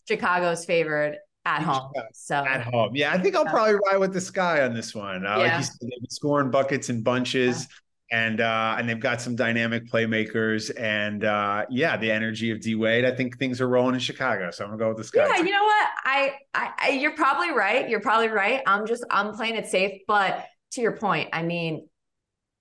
chicago's 0.07 0.65
favored 0.65 1.17
at 1.45 1.61
home. 1.61 1.91
So 2.13 2.35
at 2.35 2.61
home, 2.61 2.95
yeah, 2.95 3.13
I 3.13 3.17
think 3.17 3.35
I'll 3.35 3.45
probably 3.45 3.75
ride 3.75 3.97
with 3.97 4.13
the 4.13 4.21
sky 4.21 4.63
on 4.63 4.73
this 4.73 4.93
one. 4.93 5.25
Uh, 5.25 5.29
yeah. 5.29 5.35
Like 5.37 5.57
you 5.59 5.63
said, 5.63 5.77
they've 5.81 6.01
been 6.01 6.09
scoring 6.09 6.51
buckets 6.51 6.89
in 6.89 7.01
bunches. 7.01 7.61
Yeah. 7.61 7.75
And 8.11 8.39
uh, 8.39 8.75
and 8.77 8.87
they've 8.87 8.99
got 8.99 9.19
some 9.19 9.35
dynamic 9.35 9.89
playmakers, 9.89 10.71
and 10.79 11.25
uh, 11.25 11.65
yeah, 11.71 11.97
the 11.97 12.11
energy 12.11 12.51
of 12.51 12.61
D 12.61 12.75
Wade. 12.75 13.03
I 13.03 13.09
think 13.09 13.39
things 13.39 13.59
are 13.59 13.67
rolling 13.67 13.95
in 13.95 13.99
Chicago, 13.99 14.51
so 14.51 14.63
I'm 14.63 14.69
gonna 14.69 14.79
go 14.79 14.89
with 14.89 14.97
the 14.97 15.03
sky. 15.03 15.25
Yeah, 15.27 15.37
you 15.37 15.49
know 15.49 15.63
what? 15.63 15.87
I, 16.03 16.33
I, 16.53 16.71
I 16.77 16.89
you're 16.89 17.15
probably 17.15 17.49
right. 17.49 17.89
You're 17.89 18.01
probably 18.01 18.27
right. 18.27 18.61
I'm 18.67 18.85
just 18.85 19.03
I'm 19.09 19.33
playing 19.33 19.55
it 19.55 19.65
safe, 19.65 20.01
but 20.07 20.45
to 20.73 20.81
your 20.81 20.91
point, 20.91 21.29
I 21.33 21.41
mean, 21.41 21.89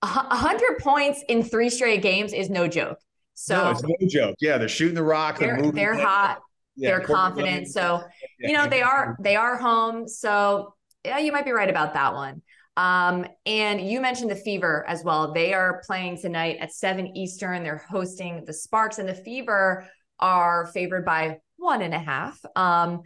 a 0.01 0.07
hundred 0.07 0.79
points 0.79 1.23
in 1.29 1.43
three 1.43 1.69
straight 1.69 2.01
games 2.01 2.33
is 2.33 2.49
no 2.49 2.67
joke. 2.67 2.97
So 3.35 3.65
no, 3.65 3.69
it's 3.69 3.83
no 3.83 3.95
joke. 4.09 4.35
Yeah, 4.41 4.57
they're 4.57 4.67
shooting 4.67 4.95
the 4.95 5.03
rock. 5.03 5.37
They're, 5.37 5.61
they're, 5.61 5.71
they're 5.71 5.99
hot 5.99 6.39
yeah, 6.75 6.89
they're 6.89 7.01
confident. 7.01 7.67
So, 7.67 8.03
you 8.39 8.53
know, 8.53 8.67
they 8.67 8.81
are 8.81 9.17
they 9.19 9.35
are 9.35 9.57
home. 9.57 10.07
So 10.07 10.75
yeah, 11.03 11.19
you 11.19 11.31
might 11.31 11.45
be 11.45 11.51
right 11.51 11.69
about 11.69 11.93
that 11.93 12.13
one. 12.13 12.41
Um, 12.77 13.25
and 13.45 13.79
you 13.79 14.01
mentioned 14.01 14.29
the 14.29 14.35
Fever 14.35 14.85
as 14.87 15.03
well. 15.03 15.33
They 15.33 15.53
are 15.53 15.81
playing 15.85 16.19
tonight 16.19 16.57
at 16.59 16.73
7 16.73 17.15
Eastern. 17.15 17.63
They're 17.63 17.85
hosting 17.89 18.43
the 18.45 18.53
Sparks, 18.53 18.99
and 18.99 19.07
the 19.07 19.15
Fever 19.15 19.87
are 20.19 20.67
favored 20.73 21.05
by 21.05 21.37
one 21.57 21.81
and 21.81 21.93
a 21.93 21.99
half. 21.99 22.39
Um, 22.55 23.01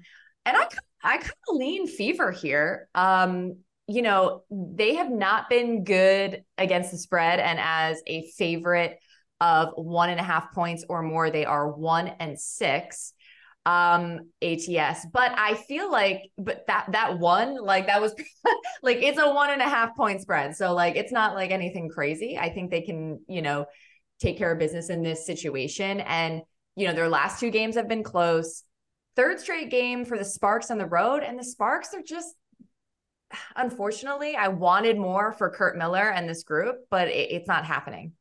and 0.46 0.58
I 0.58 0.68
I 1.04 1.18
kind 1.18 1.32
of 1.50 1.56
lean 1.56 1.88
Fever 1.88 2.32
here. 2.32 2.90
Um, 2.96 3.58
you 3.88 4.02
know, 4.02 4.44
they 4.50 4.96
have 4.96 5.10
not 5.10 5.50
been 5.50 5.84
good 5.84 6.44
against 6.58 6.92
the 6.92 6.98
spread, 6.98 7.40
and 7.40 7.60
as 7.62 8.02
a 8.08 8.28
favorite 8.38 9.00
of 9.42 9.70
one 9.76 10.10
and 10.10 10.20
a 10.20 10.24
half 10.24 10.54
points 10.54 10.84
or 10.90 11.02
more, 11.02 11.30
they 11.30 11.46
are 11.46 11.72
one 11.72 12.08
and 12.08 12.40
six 12.40 13.14
um 13.66 14.20
ats 14.42 15.06
but 15.12 15.32
i 15.36 15.54
feel 15.68 15.92
like 15.92 16.32
but 16.38 16.66
that 16.68 16.88
that 16.92 17.20
one 17.20 17.58
like 17.62 17.88
that 17.88 18.02
was 18.02 18.16
like 18.84 18.98
it's 18.98 19.20
a 19.20 19.34
one 19.34 19.50
and 19.52 19.62
a 19.62 19.70
half 19.70 19.96
point 19.96 20.22
spread. 20.22 20.56
So 20.56 20.74
like 20.74 20.96
it's 20.96 21.12
not 21.12 21.36
like 21.36 21.52
anything 21.52 21.90
crazy. 21.90 22.38
I 22.38 22.50
think 22.50 22.72
they 22.72 22.82
can 22.82 23.20
you 23.28 23.42
know 23.42 23.66
take 24.20 24.38
care 24.38 24.52
of 24.52 24.60
business 24.60 24.90
in 24.90 25.04
this 25.04 25.26
situation. 25.26 26.00
And 26.02 26.42
you 26.76 26.88
know 26.88 26.94
their 26.94 27.10
last 27.10 27.40
two 27.40 27.52
games 27.52 27.76
have 27.76 27.88
been 27.88 28.04
close. 28.04 28.64
Third 29.16 29.40
straight 29.40 29.70
game 29.70 30.06
for 30.06 30.18
the 30.18 30.26
sparks 30.26 30.72
on 30.72 30.78
the 30.78 30.86
road. 30.86 31.24
And 31.24 31.38
the 31.38 31.44
sparks 31.44 31.94
are 31.94 32.02
just 32.02 32.36
unfortunately 33.56 34.36
i 34.36 34.48
wanted 34.48 34.98
more 34.98 35.34
for 35.34 35.50
Curt 35.50 35.78
Miller 35.78 36.12
and 36.12 36.28
this 36.28 36.44
group 36.44 36.78
but 36.90 37.08
it, 37.10 37.32
it's 37.32 37.48
not 37.48 37.66
happening 37.66 38.14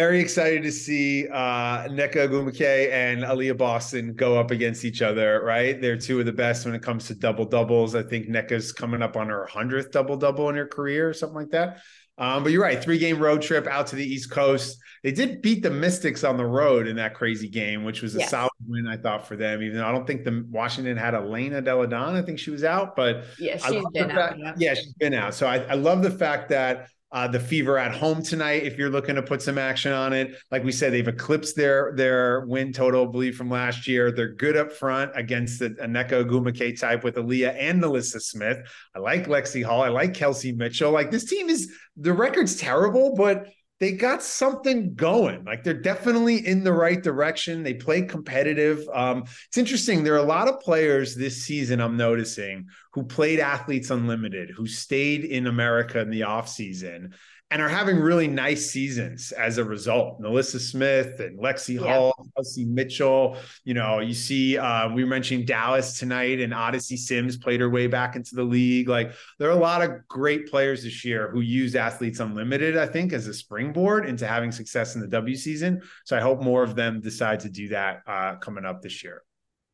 very 0.00 0.18
excited 0.18 0.62
to 0.62 0.72
see 0.72 1.28
uh, 1.28 1.86
Nneka 1.86 2.26
Ogwumike 2.26 2.90
and 2.90 3.22
Aliyah 3.22 3.54
Boston 3.54 4.14
go 4.14 4.40
up 4.40 4.50
against 4.50 4.82
each 4.82 5.02
other, 5.02 5.42
right? 5.44 5.78
They're 5.78 5.98
two 5.98 6.18
of 6.20 6.24
the 6.24 6.32
best 6.32 6.64
when 6.64 6.74
it 6.74 6.80
comes 6.80 7.06
to 7.08 7.14
double 7.14 7.44
doubles. 7.44 7.94
I 7.94 8.02
think 8.02 8.26
Nneka's 8.26 8.72
coming 8.72 9.02
up 9.02 9.18
on 9.18 9.28
her 9.28 9.46
100th 9.52 9.90
double 9.90 10.16
double 10.16 10.48
in 10.48 10.56
her 10.56 10.66
career 10.66 11.06
or 11.06 11.12
something 11.12 11.36
like 11.36 11.50
that. 11.50 11.82
Um, 12.16 12.42
but 12.42 12.50
you're 12.50 12.62
right, 12.62 12.82
three 12.82 12.98
game 12.98 13.18
road 13.18 13.42
trip 13.42 13.66
out 13.66 13.88
to 13.88 13.96
the 13.96 14.04
East 14.04 14.30
Coast. 14.30 14.78
They 15.02 15.12
did 15.12 15.42
beat 15.42 15.62
the 15.62 15.70
Mystics 15.70 16.24
on 16.24 16.38
the 16.38 16.46
road 16.46 16.86
in 16.86 16.96
that 16.96 17.12
crazy 17.12 17.50
game, 17.50 17.84
which 17.84 18.00
was 18.00 18.16
a 18.16 18.20
yes. 18.20 18.30
solid 18.30 18.50
win, 18.66 18.86
I 18.86 18.96
thought, 18.96 19.28
for 19.28 19.36
them. 19.36 19.62
Even 19.62 19.76
though 19.76 19.86
I 19.86 19.92
don't 19.92 20.06
think 20.06 20.24
the 20.24 20.46
Washington 20.48 20.96
had 20.96 21.14
Elena 21.14 21.60
Delle 21.60 21.86
Donne. 21.86 22.16
I 22.16 22.22
think 22.22 22.38
she 22.38 22.50
was 22.50 22.64
out, 22.64 22.96
but 22.96 23.24
yeah, 23.38 23.58
she's 23.58 23.84
been 23.92 24.10
out. 24.10 24.38
Yeah. 24.38 24.54
yeah. 24.56 24.74
she's 24.74 24.94
been 24.94 25.12
out. 25.12 25.34
So 25.34 25.46
I, 25.46 25.58
I 25.58 25.74
love 25.74 26.02
the 26.02 26.10
fact 26.10 26.48
that 26.48 26.88
uh, 27.12 27.26
the 27.26 27.40
Fever 27.40 27.76
at 27.76 27.92
home 27.92 28.22
tonight, 28.22 28.62
if 28.62 28.78
you're 28.78 28.90
looking 28.90 29.16
to 29.16 29.22
put 29.22 29.42
some 29.42 29.58
action 29.58 29.92
on 29.92 30.12
it. 30.12 30.36
Like 30.50 30.62
we 30.62 30.72
said, 30.72 30.92
they've 30.92 31.06
eclipsed 31.06 31.56
their 31.56 31.92
their 31.96 32.40
win 32.46 32.72
total, 32.72 33.08
I 33.08 33.10
believe, 33.10 33.36
from 33.36 33.50
last 33.50 33.88
year. 33.88 34.12
They're 34.12 34.34
good 34.34 34.56
up 34.56 34.72
front 34.72 35.12
against 35.14 35.58
the 35.58 35.70
Nneka 35.70 36.24
Ogwumike 36.24 36.78
type 36.78 37.02
with 37.02 37.16
Aliyah 37.16 37.56
and 37.58 37.82
NaLyssa 37.82 38.20
Smith. 38.20 38.58
I 38.94 39.00
like 39.00 39.26
Lexie 39.26 39.64
Hull. 39.64 39.82
I 39.82 39.88
like 39.88 40.14
Kelsey 40.14 40.52
Mitchell. 40.52 40.92
Like 40.92 41.10
this 41.10 41.24
team 41.24 41.48
is 41.48 41.72
the 41.96 42.12
record's 42.12 42.56
terrible, 42.56 43.14
but 43.16 43.48
they 43.80 43.92
got 43.92 44.22
something 44.22 44.94
going. 44.94 45.44
Like 45.44 45.64
they're 45.64 45.74
definitely 45.74 46.46
in 46.46 46.62
the 46.62 46.72
right 46.72 47.02
direction. 47.02 47.62
They 47.62 47.74
play 47.74 48.02
competitive. 48.02 48.86
Um, 48.92 49.24
it's 49.48 49.56
interesting. 49.56 50.04
There 50.04 50.14
are 50.14 50.18
a 50.18 50.22
lot 50.22 50.48
of 50.48 50.60
players 50.60 51.16
this 51.16 51.42
season 51.42 51.80
I'm 51.80 51.96
noticing 51.96 52.66
who 52.92 53.04
played 53.04 53.40
Athletes 53.40 53.90
Unlimited, 53.90 54.50
who 54.50 54.66
stayed 54.66 55.24
in 55.24 55.46
America 55.46 55.98
in 56.00 56.10
the 56.10 56.20
offseason 56.20 57.14
and 57.50 57.60
are 57.60 57.68
having 57.68 57.98
really 57.98 58.28
nice 58.28 58.70
seasons 58.70 59.32
as 59.32 59.58
a 59.58 59.64
result. 59.64 60.20
NaLyssa 60.20 60.60
Smith 60.60 61.18
and 61.18 61.38
Lexie 61.38 61.80
yeah. 61.80 61.94
Hull, 61.94 62.28
Kelsey 62.36 62.64
Mitchell. 62.64 63.36
You 63.64 63.74
know, 63.74 63.98
you 63.98 64.14
see, 64.14 64.56
uh, 64.56 64.92
we 64.92 65.04
mentioned 65.04 65.46
Dallas 65.46 65.98
tonight, 65.98 66.40
and 66.40 66.54
Odyssey 66.54 66.96
Sims 66.96 67.36
played 67.36 67.60
her 67.60 67.68
way 67.68 67.88
back 67.88 68.14
into 68.14 68.36
the 68.36 68.44
league. 68.44 68.88
Like, 68.88 69.12
there 69.38 69.48
are 69.48 69.56
a 69.56 69.60
lot 69.60 69.82
of 69.82 70.06
great 70.06 70.48
players 70.48 70.84
this 70.84 71.04
year 71.04 71.28
who 71.30 71.40
use 71.40 71.74
Athletes 71.74 72.20
Unlimited, 72.20 72.76
I 72.76 72.86
think, 72.86 73.12
as 73.12 73.26
a 73.26 73.34
springboard 73.34 74.06
into 74.06 74.26
having 74.26 74.52
success 74.52 74.94
in 74.94 75.00
the 75.00 75.08
W 75.08 75.34
season. 75.34 75.82
So 76.04 76.16
I 76.16 76.20
hope 76.20 76.42
more 76.42 76.62
of 76.62 76.76
them 76.76 77.00
decide 77.00 77.40
to 77.40 77.48
do 77.48 77.68
that 77.68 78.02
uh, 78.06 78.36
coming 78.36 78.64
up 78.64 78.80
this 78.80 79.02
year. 79.02 79.22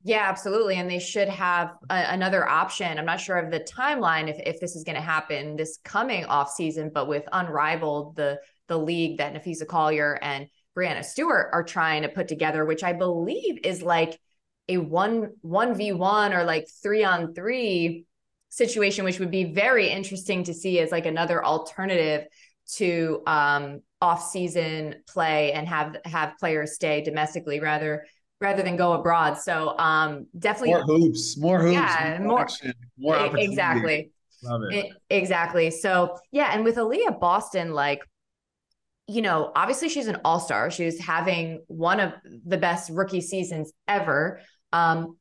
Yeah, 0.06 0.28
absolutely. 0.28 0.76
And 0.76 0.88
they 0.88 1.00
should 1.00 1.28
have 1.28 1.72
a, 1.90 2.04
another 2.10 2.48
option. 2.48 2.96
I'm 2.96 3.06
not 3.06 3.20
sure 3.20 3.38
of 3.38 3.50
the 3.50 3.58
timeline 3.58 4.28
if, 4.30 4.38
if 4.46 4.60
this 4.60 4.76
is 4.76 4.84
going 4.84 4.94
to 4.94 5.02
happen 5.02 5.56
this 5.56 5.80
coming 5.82 6.24
off 6.26 6.48
season, 6.52 6.92
but 6.94 7.08
with 7.08 7.24
Unrivaled, 7.32 8.14
the 8.14 8.38
the 8.68 8.78
league 8.78 9.18
that 9.18 9.34
Napheesa 9.34 9.66
Collier 9.66 10.16
and 10.22 10.46
Breanna 10.76 11.04
Stewart 11.04 11.50
are 11.52 11.64
trying 11.64 12.02
to 12.02 12.08
put 12.08 12.28
together, 12.28 12.64
which 12.64 12.84
I 12.84 12.92
believe 12.92 13.58
is 13.64 13.82
like 13.82 14.16
a 14.68 14.76
one 14.78 15.32
one 15.40 15.74
v 15.74 15.90
one 15.90 16.32
or 16.32 16.44
like 16.44 16.68
three 16.84 17.02
on 17.02 17.34
three 17.34 18.04
situation, 18.48 19.04
which 19.04 19.18
would 19.18 19.32
be 19.32 19.52
very 19.54 19.88
interesting 19.88 20.44
to 20.44 20.54
see 20.54 20.78
as 20.78 20.92
like 20.92 21.06
another 21.06 21.44
alternative 21.44 22.26
to 22.74 23.22
um 23.26 23.80
off 24.00 24.22
season 24.30 24.94
play 25.08 25.50
and 25.52 25.66
have 25.66 25.96
have 26.04 26.38
players 26.38 26.74
stay 26.74 27.00
domestically 27.00 27.58
rather 27.58 28.04
rather 28.40 28.62
than 28.62 28.76
go 28.76 28.92
abroad. 28.92 29.38
So 29.38 29.76
um, 29.78 30.26
definitely 30.38 30.74
more 30.74 30.82
hoops, 30.82 31.36
more 31.38 31.60
hoops, 31.60 31.74
yeah, 31.74 32.18
more, 32.22 32.40
action, 32.40 32.72
more 32.98 33.36
exactly. 33.36 34.10
Love 34.42 34.62
it. 34.70 34.86
it. 34.86 34.92
Exactly. 35.10 35.70
So 35.70 36.18
yeah, 36.32 36.50
and 36.52 36.64
with 36.64 36.76
Aliyah 36.76 37.18
Boston, 37.18 37.72
like 37.72 38.00
you 39.08 39.22
know, 39.22 39.52
obviously 39.54 39.88
she's 39.88 40.08
an 40.08 40.18
all-star. 40.24 40.70
She's 40.70 40.98
having 40.98 41.62
one 41.68 42.00
of 42.00 42.12
the 42.44 42.58
best 42.58 42.90
rookie 42.90 43.20
seasons 43.20 43.72
ever. 43.86 44.40
Um, 44.72 45.16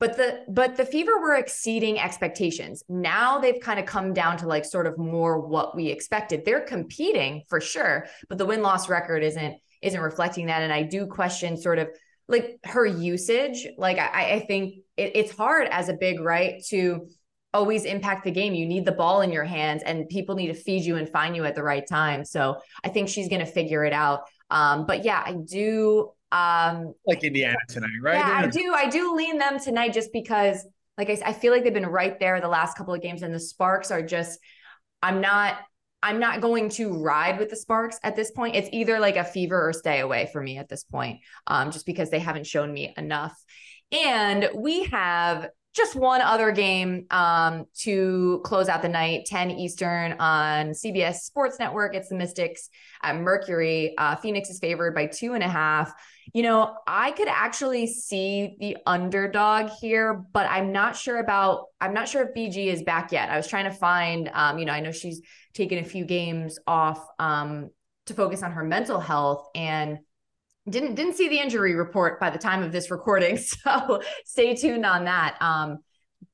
but 0.00 0.16
the 0.16 0.44
but 0.48 0.76
the 0.76 0.84
fever 0.84 1.20
were 1.20 1.34
exceeding 1.34 1.98
expectations. 1.98 2.84
Now 2.88 3.38
they've 3.38 3.60
kind 3.60 3.80
of 3.80 3.86
come 3.86 4.12
down 4.12 4.36
to 4.38 4.46
like 4.46 4.64
sort 4.64 4.86
of 4.86 4.96
more 4.96 5.40
what 5.40 5.74
we 5.74 5.88
expected. 5.88 6.44
They're 6.44 6.60
competing 6.60 7.42
for 7.48 7.60
sure, 7.60 8.06
but 8.28 8.38
the 8.38 8.46
win-loss 8.46 8.88
record 8.88 9.24
isn't 9.24 9.56
isn't 9.82 10.00
reflecting 10.00 10.46
that. 10.46 10.62
And 10.62 10.72
I 10.72 10.82
do 10.82 11.06
question 11.06 11.56
sort 11.56 11.78
of 11.78 11.88
like 12.28 12.58
her 12.64 12.84
usage 12.84 13.66
like 13.78 13.98
i, 13.98 14.34
I 14.34 14.40
think 14.40 14.74
it, 14.96 15.12
it's 15.14 15.34
hard 15.34 15.68
as 15.70 15.88
a 15.88 15.94
big 15.94 16.20
right 16.20 16.62
to 16.68 17.08
always 17.54 17.84
impact 17.84 18.24
the 18.24 18.30
game. 18.30 18.54
You 18.54 18.66
need 18.66 18.84
the 18.84 18.92
ball 18.92 19.22
in 19.22 19.32
your 19.32 19.44
hands 19.44 19.82
and 19.84 20.08
people 20.08 20.34
need 20.34 20.48
to 20.48 20.54
feed 20.54 20.84
you 20.84 20.96
and 20.96 21.08
find 21.08 21.34
you 21.34 21.44
at 21.44 21.54
the 21.54 21.62
right 21.62 21.86
time. 21.86 22.24
So 22.24 22.56
i 22.84 22.88
think 22.88 23.08
she's 23.08 23.28
going 23.28 23.44
to 23.44 23.50
figure 23.50 23.84
it 23.84 23.92
out. 23.92 24.22
Um 24.50 24.86
but 24.86 25.04
yeah 25.04 25.22
i 25.24 25.32
do 25.32 26.10
um 26.30 26.94
like 27.06 27.24
indiana 27.24 27.56
tonight 27.68 27.90
right? 28.02 28.16
Yeah 28.16 28.42
i 28.44 28.46
do 28.60 28.74
i 28.74 28.88
do 28.88 29.14
lean 29.14 29.38
them 29.38 29.58
tonight 29.58 29.94
just 29.94 30.12
because 30.12 30.66
like 30.98 31.08
I, 31.08 31.18
I 31.26 31.32
feel 31.32 31.52
like 31.52 31.64
they've 31.64 31.72
been 31.72 31.86
right 31.86 32.18
there 32.20 32.40
the 32.40 32.48
last 32.48 32.76
couple 32.76 32.92
of 32.92 33.00
games 33.00 33.22
and 33.22 33.34
the 33.34 33.40
sparks 33.40 33.90
are 33.90 34.02
just 34.02 34.38
i'm 35.02 35.22
not 35.22 35.56
I'm 36.02 36.20
not 36.20 36.40
going 36.40 36.68
to 36.70 36.92
ride 36.92 37.38
with 37.38 37.50
the 37.50 37.56
Sparks 37.56 37.98
at 38.02 38.14
this 38.14 38.30
point. 38.30 38.54
It's 38.54 38.68
either 38.72 39.00
like 39.00 39.16
a 39.16 39.24
fever 39.24 39.68
or 39.68 39.72
stay 39.72 40.00
away 40.00 40.28
for 40.32 40.40
me 40.40 40.58
at 40.58 40.68
this 40.68 40.84
point, 40.84 41.20
um, 41.46 41.70
just 41.70 41.86
because 41.86 42.10
they 42.10 42.20
haven't 42.20 42.46
shown 42.46 42.72
me 42.72 42.94
enough. 42.96 43.36
And 43.90 44.48
we 44.54 44.84
have 44.84 45.48
just 45.74 45.94
one 45.94 46.20
other 46.20 46.50
game 46.50 47.06
um, 47.10 47.64
to 47.78 48.40
close 48.44 48.68
out 48.68 48.82
the 48.82 48.88
night 48.88 49.26
10 49.26 49.52
eastern 49.52 50.12
on 50.14 50.70
cbs 50.70 51.16
sports 51.16 51.58
network 51.60 51.94
it's 51.94 52.08
the 52.08 52.16
mystics 52.16 52.68
at 53.02 53.16
mercury 53.16 53.94
uh, 53.96 54.16
phoenix 54.16 54.50
is 54.50 54.58
favored 54.58 54.92
by 54.92 55.06
two 55.06 55.34
and 55.34 55.44
a 55.44 55.48
half 55.48 55.92
you 56.34 56.42
know 56.42 56.74
i 56.86 57.10
could 57.12 57.28
actually 57.28 57.86
see 57.86 58.56
the 58.60 58.76
underdog 58.86 59.70
here 59.80 60.24
but 60.32 60.46
i'm 60.50 60.72
not 60.72 60.96
sure 60.96 61.18
about 61.18 61.66
i'm 61.80 61.94
not 61.94 62.08
sure 62.08 62.22
if 62.22 62.34
bg 62.34 62.66
is 62.66 62.82
back 62.82 63.12
yet. 63.12 63.30
I 63.30 63.36
was 63.36 63.46
trying 63.46 63.64
to 63.64 63.76
find 63.76 64.30
um, 64.32 64.58
you 64.58 64.64
know 64.64 64.72
i 64.72 64.80
know 64.80 64.92
she's 64.92 65.20
taken 65.54 65.78
a 65.78 65.84
few 65.84 66.04
games 66.04 66.58
off 66.66 67.04
um, 67.18 67.70
to 68.06 68.14
focus 68.14 68.42
on 68.42 68.52
her 68.52 68.64
mental 68.64 69.00
health 69.00 69.48
and 69.54 69.98
didn't 70.68 70.94
didn't 70.94 71.14
see 71.14 71.28
the 71.28 71.38
injury 71.38 71.74
report 71.74 72.20
by 72.20 72.30
the 72.30 72.38
time 72.38 72.62
of 72.62 72.72
this 72.72 72.90
recording. 72.90 73.38
So 73.64 74.02
stay 74.24 74.54
tuned 74.54 74.84
on 74.84 75.04
that 75.04 75.36
um, 75.40 75.78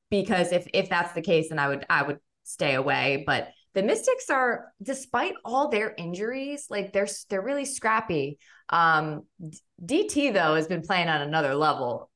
because 0.09 0.51
if 0.51 0.67
if 0.73 0.89
that's 0.89 1.13
the 1.13 1.21
case 1.21 1.49
then 1.49 1.59
i 1.59 1.67
would 1.67 1.85
i 1.89 2.03
would 2.03 2.19
stay 2.43 2.75
away. 2.75 3.23
But 3.25 3.49
the 3.75 3.83
mystics 3.83 4.29
are 4.29 4.71
despite 4.81 5.33
all 5.43 5.69
their 5.69 5.93
injuries 5.97 6.67
like 6.69 6.91
they're 6.91 7.07
they're 7.29 7.41
really 7.41 7.65
scrappy 7.65 8.39
um, 8.69 9.23
dt 9.85 10.33
though 10.33 10.55
has 10.55 10.67
been 10.67 10.81
playing 10.81 11.07
on 11.07 11.21
another 11.21 11.53
level 11.53 12.09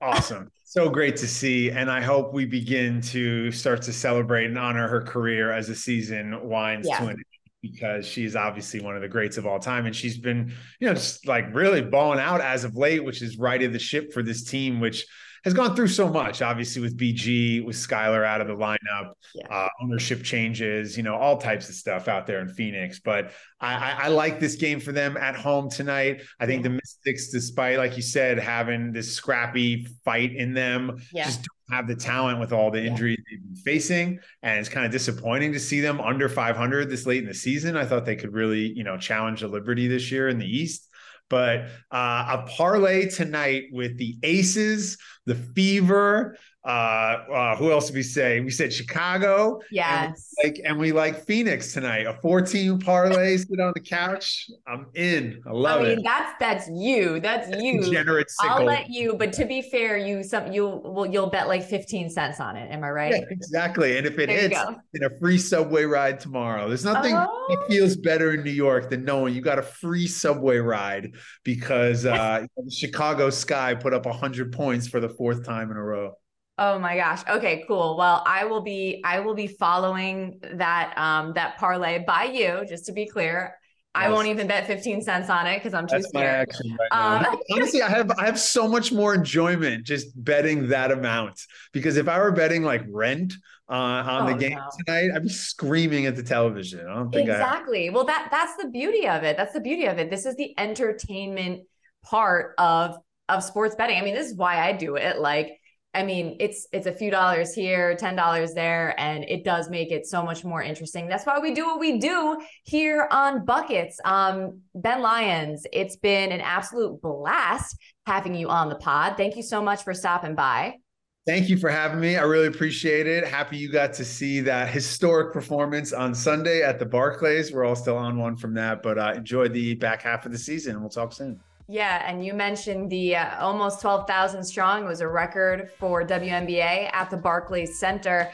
awesome 0.00 0.48
so 0.64 0.88
great 0.88 1.16
to 1.16 1.26
see 1.26 1.70
and 1.70 1.90
i 1.90 2.00
hope 2.00 2.32
we 2.32 2.44
begin 2.44 3.00
to 3.00 3.50
start 3.50 3.82
to 3.82 3.92
celebrate 3.92 4.46
and 4.46 4.58
honor 4.58 4.86
her 4.86 5.00
career 5.00 5.50
as 5.50 5.66
the 5.66 5.74
season 5.74 6.48
winds 6.48 6.86
yeah. 6.88 6.98
to 6.98 7.06
an 7.08 7.16
because 7.62 8.04
she's 8.06 8.34
obviously 8.34 8.80
one 8.80 8.96
of 8.96 9.02
the 9.02 9.08
greats 9.08 9.36
of 9.36 9.46
all 9.46 9.60
time. 9.60 9.86
And 9.86 9.94
she's 9.94 10.18
been, 10.18 10.52
you 10.80 10.88
know, 10.88 10.94
just 10.94 11.28
like 11.28 11.54
really 11.54 11.80
balling 11.80 12.18
out 12.18 12.40
as 12.40 12.64
of 12.64 12.76
late, 12.76 13.04
which 13.04 13.22
is 13.22 13.38
righted 13.38 13.72
the 13.72 13.78
ship 13.78 14.12
for 14.12 14.20
this 14.20 14.42
team, 14.42 14.80
which 14.80 15.06
has 15.44 15.54
gone 15.54 15.74
through 15.74 15.88
so 15.88 16.08
much, 16.08 16.40
obviously 16.40 16.80
with 16.80 16.96
BG, 16.96 17.64
with 17.64 17.74
Skylar 17.74 18.24
out 18.24 18.40
of 18.40 18.46
the 18.46 18.54
lineup, 18.54 19.12
yeah. 19.34 19.46
uh, 19.50 19.68
ownership 19.82 20.22
changes, 20.22 20.96
you 20.96 21.02
know, 21.02 21.16
all 21.16 21.36
types 21.36 21.68
of 21.68 21.74
stuff 21.74 22.06
out 22.06 22.26
there 22.26 22.40
in 22.40 22.48
Phoenix. 22.48 23.00
But 23.00 23.32
I, 23.60 23.74
I, 23.74 23.90
I 24.02 24.08
like 24.08 24.38
this 24.38 24.54
game 24.54 24.78
for 24.78 24.92
them 24.92 25.16
at 25.16 25.34
home 25.34 25.68
tonight. 25.68 26.22
I 26.38 26.46
think 26.46 26.62
the 26.62 26.70
Mystics, 26.70 27.28
despite, 27.30 27.78
like 27.78 27.96
you 27.96 28.02
said, 28.02 28.38
having 28.38 28.92
this 28.92 29.12
scrappy 29.12 29.86
fight 30.04 30.32
in 30.34 30.54
them, 30.54 31.02
yeah. 31.12 31.24
just 31.24 31.40
don't 31.40 31.76
have 31.76 31.88
the 31.88 31.96
talent 31.96 32.38
with 32.38 32.52
all 32.52 32.70
the 32.70 32.84
injuries 32.84 33.18
yeah. 33.18 33.36
they've 33.36 33.44
been 33.44 33.62
facing. 33.62 34.20
And 34.42 34.60
it's 34.60 34.68
kind 34.68 34.86
of 34.86 34.92
disappointing 34.92 35.52
to 35.54 35.60
see 35.60 35.80
them 35.80 36.00
under 36.00 36.28
500 36.28 36.88
this 36.88 37.04
late 37.04 37.22
in 37.22 37.26
the 37.26 37.34
season. 37.34 37.76
I 37.76 37.84
thought 37.84 38.04
they 38.04 38.16
could 38.16 38.32
really, 38.32 38.72
you 38.72 38.84
know, 38.84 38.96
challenge 38.96 39.40
the 39.40 39.48
Liberty 39.48 39.88
this 39.88 40.12
year 40.12 40.28
in 40.28 40.38
the 40.38 40.46
East. 40.46 40.88
But 41.32 41.68
uh, 41.90 42.36
a 42.40 42.44
parlay 42.46 43.08
tonight 43.08 43.64
with 43.72 43.96
the 43.96 44.16
Aces, 44.22 44.98
the 45.24 45.34
Fever, 45.34 46.36
uh, 46.64 46.68
uh, 46.68 47.56
who 47.56 47.72
else 47.72 47.88
did 47.88 47.96
we 47.96 48.04
say? 48.04 48.38
We 48.38 48.50
said 48.50 48.72
Chicago. 48.72 49.60
Yes. 49.72 50.32
And 50.42 50.54
like, 50.54 50.62
and 50.64 50.78
we 50.78 50.92
like 50.92 51.24
Phoenix 51.24 51.72
tonight. 51.72 52.06
A 52.06 52.14
14 52.22 52.78
parlay, 52.78 53.36
sit 53.38 53.58
on 53.58 53.72
the 53.74 53.80
couch. 53.80 54.48
I'm 54.66 54.86
in. 54.94 55.42
I 55.44 55.50
love 55.50 55.80
I 55.80 55.84
mean, 55.84 55.98
it. 55.98 56.04
That's 56.04 56.32
that's 56.38 56.70
you. 56.72 57.18
That's 57.18 57.48
you. 57.60 57.90
Generate. 57.90 58.28
I'll 58.42 58.64
let 58.64 58.88
you. 58.88 59.14
But 59.14 59.32
to 59.34 59.44
be 59.44 59.62
fair, 59.62 59.96
you 59.96 60.22
some 60.22 60.52
you 60.52 60.66
will 60.66 61.06
you'll 61.06 61.30
bet 61.30 61.48
like 61.48 61.64
15 61.64 62.10
cents 62.10 62.38
on 62.38 62.56
it. 62.56 62.70
Am 62.70 62.84
I 62.84 62.90
right? 62.90 63.12
Yeah, 63.12 63.24
exactly. 63.30 63.98
And 63.98 64.06
if 64.06 64.20
it 64.20 64.28
hits 64.28 64.60
in 64.94 65.02
a 65.02 65.10
free 65.18 65.38
subway 65.38 65.82
ride 65.82 66.20
tomorrow, 66.20 66.68
there's 66.68 66.84
nothing 66.84 67.14
oh. 67.16 67.46
that 67.48 67.66
feels 67.66 67.96
better 67.96 68.34
in 68.34 68.44
New 68.44 68.50
York 68.50 68.88
than 68.88 69.04
knowing 69.04 69.34
you 69.34 69.40
got 69.40 69.58
a 69.58 69.62
free 69.62 70.06
subway 70.06 70.58
ride 70.58 71.14
because 71.42 72.06
uh, 72.06 72.46
the 72.56 72.70
Chicago 72.70 73.30
Sky 73.30 73.74
put 73.74 73.92
up 73.92 74.06
100 74.06 74.52
points 74.52 74.86
for 74.86 75.00
the 75.00 75.08
fourth 75.08 75.44
time 75.44 75.72
in 75.72 75.76
a 75.76 75.82
row. 75.82 76.12
Oh 76.58 76.78
my 76.78 76.96
gosh. 76.96 77.22
Okay, 77.28 77.64
cool. 77.66 77.96
Well, 77.96 78.22
I 78.26 78.44
will 78.44 78.60
be 78.60 79.00
I 79.04 79.20
will 79.20 79.34
be 79.34 79.46
following 79.46 80.38
that 80.54 80.94
um 80.96 81.32
that 81.34 81.56
parlay 81.58 82.04
by 82.04 82.24
you, 82.24 82.64
just 82.68 82.86
to 82.86 82.92
be 82.92 83.06
clear. 83.06 83.54
Yes. 83.94 84.04
I 84.06 84.10
won't 84.10 84.28
even 84.28 84.46
bet 84.46 84.66
15 84.66 85.02
cents 85.02 85.28
on 85.28 85.46
it 85.46 85.58
because 85.58 85.74
I'm 85.74 85.86
too 85.86 85.96
That's 85.96 86.08
scared. 86.08 86.24
my 86.24 86.40
action 86.40 86.76
right 86.80 87.26
um, 87.26 87.40
Honestly, 87.52 87.82
I 87.82 87.90
have 87.90 88.10
I 88.12 88.24
have 88.24 88.38
so 88.38 88.66
much 88.66 88.92
more 88.92 89.14
enjoyment 89.14 89.84
just 89.84 90.08
betting 90.22 90.68
that 90.68 90.90
amount 90.90 91.40
because 91.72 91.96
if 91.96 92.08
I 92.08 92.18
were 92.18 92.32
betting 92.32 92.62
like 92.62 92.82
rent 92.88 93.34
uh, 93.68 93.74
on 93.74 94.28
oh, 94.28 94.32
the 94.32 94.38
game 94.38 94.58
no. 94.58 94.68
tonight, 94.84 95.10
I'd 95.14 95.22
be 95.22 95.28
screaming 95.30 96.06
at 96.06 96.16
the 96.16 96.22
television. 96.22 96.86
I 96.86 96.94
don't 96.94 97.10
think 97.10 97.28
exactly. 97.28 97.88
I... 97.88 97.92
Well, 97.92 98.04
that 98.04 98.28
that's 98.30 98.62
the 98.62 98.68
beauty 98.68 99.08
of 99.08 99.24
it. 99.24 99.36
That's 99.36 99.54
the 99.54 99.60
beauty 99.60 99.86
of 99.86 99.98
it. 99.98 100.10
This 100.10 100.26
is 100.26 100.36
the 100.36 100.54
entertainment 100.58 101.62
part 102.02 102.54
of 102.58 102.96
of 103.28 103.42
sports 103.42 103.74
betting. 103.74 103.98
I 103.98 104.02
mean, 104.02 104.14
this 104.14 104.30
is 104.30 104.36
why 104.36 104.58
I 104.58 104.72
do 104.72 104.96
it. 104.96 105.18
Like 105.18 105.58
I 105.94 106.02
mean, 106.02 106.36
it's 106.40 106.66
it's 106.72 106.86
a 106.86 106.92
few 106.92 107.10
dollars 107.10 107.52
here, 107.52 107.94
ten 107.96 108.16
dollars 108.16 108.54
there, 108.54 108.98
and 108.98 109.24
it 109.24 109.44
does 109.44 109.68
make 109.68 109.92
it 109.92 110.06
so 110.06 110.22
much 110.22 110.42
more 110.42 110.62
interesting. 110.62 111.06
That's 111.06 111.26
why 111.26 111.38
we 111.38 111.52
do 111.52 111.66
what 111.66 111.78
we 111.78 111.98
do 111.98 112.40
here 112.64 113.08
on 113.10 113.44
Buckets. 113.44 114.00
Um, 114.04 114.60
ben 114.74 115.02
Lyons, 115.02 115.66
it's 115.70 115.96
been 115.96 116.32
an 116.32 116.40
absolute 116.40 117.00
blast 117.02 117.76
having 118.06 118.34
you 118.34 118.48
on 118.48 118.70
the 118.70 118.76
pod. 118.76 119.18
Thank 119.18 119.36
you 119.36 119.42
so 119.42 119.60
much 119.60 119.82
for 119.84 119.92
stopping 119.92 120.34
by. 120.34 120.76
Thank 121.24 121.48
you 121.48 121.56
for 121.56 121.68
having 121.68 122.00
me. 122.00 122.16
I 122.16 122.22
really 122.22 122.48
appreciate 122.48 123.06
it. 123.06 123.28
Happy 123.28 123.56
you 123.56 123.70
got 123.70 123.92
to 123.92 124.04
see 124.04 124.40
that 124.40 124.70
historic 124.70 125.32
performance 125.32 125.92
on 125.92 126.16
Sunday 126.16 126.62
at 126.62 126.80
the 126.80 126.86
Barclays. 126.86 127.52
We're 127.52 127.64
all 127.64 127.76
still 127.76 127.96
on 127.96 128.18
one 128.18 128.34
from 128.34 128.54
that, 128.54 128.82
but 128.82 128.98
uh, 128.98 129.12
enjoy 129.14 129.48
the 129.48 129.74
back 129.74 130.02
half 130.02 130.26
of 130.26 130.32
the 130.32 130.38
season. 130.38 130.80
We'll 130.80 130.90
talk 130.90 131.12
soon. 131.12 131.38
Yeah, 131.72 132.04
and 132.06 132.22
you 132.22 132.34
mentioned 132.34 132.90
the 132.90 133.16
uh, 133.16 133.40
almost 133.40 133.80
12,000 133.80 134.44
strong. 134.44 134.84
Was 134.84 135.00
a 135.00 135.08
record 135.08 135.70
for 135.78 136.04
WNBA 136.04 136.90
at 136.92 137.08
the 137.08 137.16
Barclays 137.16 137.78
Center. 137.78 138.30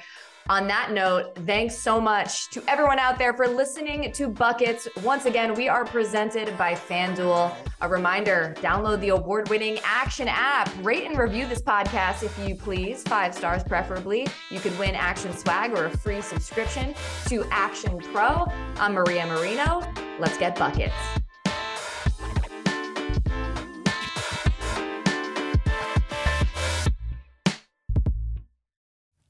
On 0.49 0.67
that 0.67 0.91
note, 0.91 1.37
thanks 1.47 1.79
so 1.79 2.01
much 2.01 2.51
to 2.51 2.61
everyone 2.67 2.99
out 2.99 3.17
there 3.17 3.33
for 3.33 3.47
listening 3.47 4.11
to 4.11 4.27
Buckets. 4.27 4.89
Once 5.05 5.27
again, 5.27 5.55
we 5.55 5.69
are 5.69 5.85
presented 5.85 6.59
by 6.59 6.75
FanDuel. 6.75 7.55
A 7.81 7.89
reminder 7.89 8.57
download 8.59 8.99
the 9.03 9.11
award 9.11 9.49
winning 9.51 9.79
Action 9.85 10.27
app. 10.27 10.69
Rate 10.83 11.05
and 11.05 11.17
review 11.17 11.47
this 11.47 11.63
podcast 11.63 12.25
if 12.25 12.37
you 12.41 12.57
please, 12.57 13.05
five 13.05 13.33
stars 13.33 13.63
preferably. 13.63 14.27
You 14.51 14.59
could 14.59 14.77
win 14.81 14.97
Action 14.97 15.33
swag 15.33 15.75
or 15.75 15.85
a 15.85 15.97
free 15.97 16.23
subscription 16.23 16.93
to 17.29 17.45
Action 17.53 18.01
Pro. 18.01 18.47
I'm 18.81 18.95
Maria 18.95 19.27
Marino. 19.27 19.85
Let's 20.19 20.39
get 20.39 20.59
Buckets. 20.59 21.28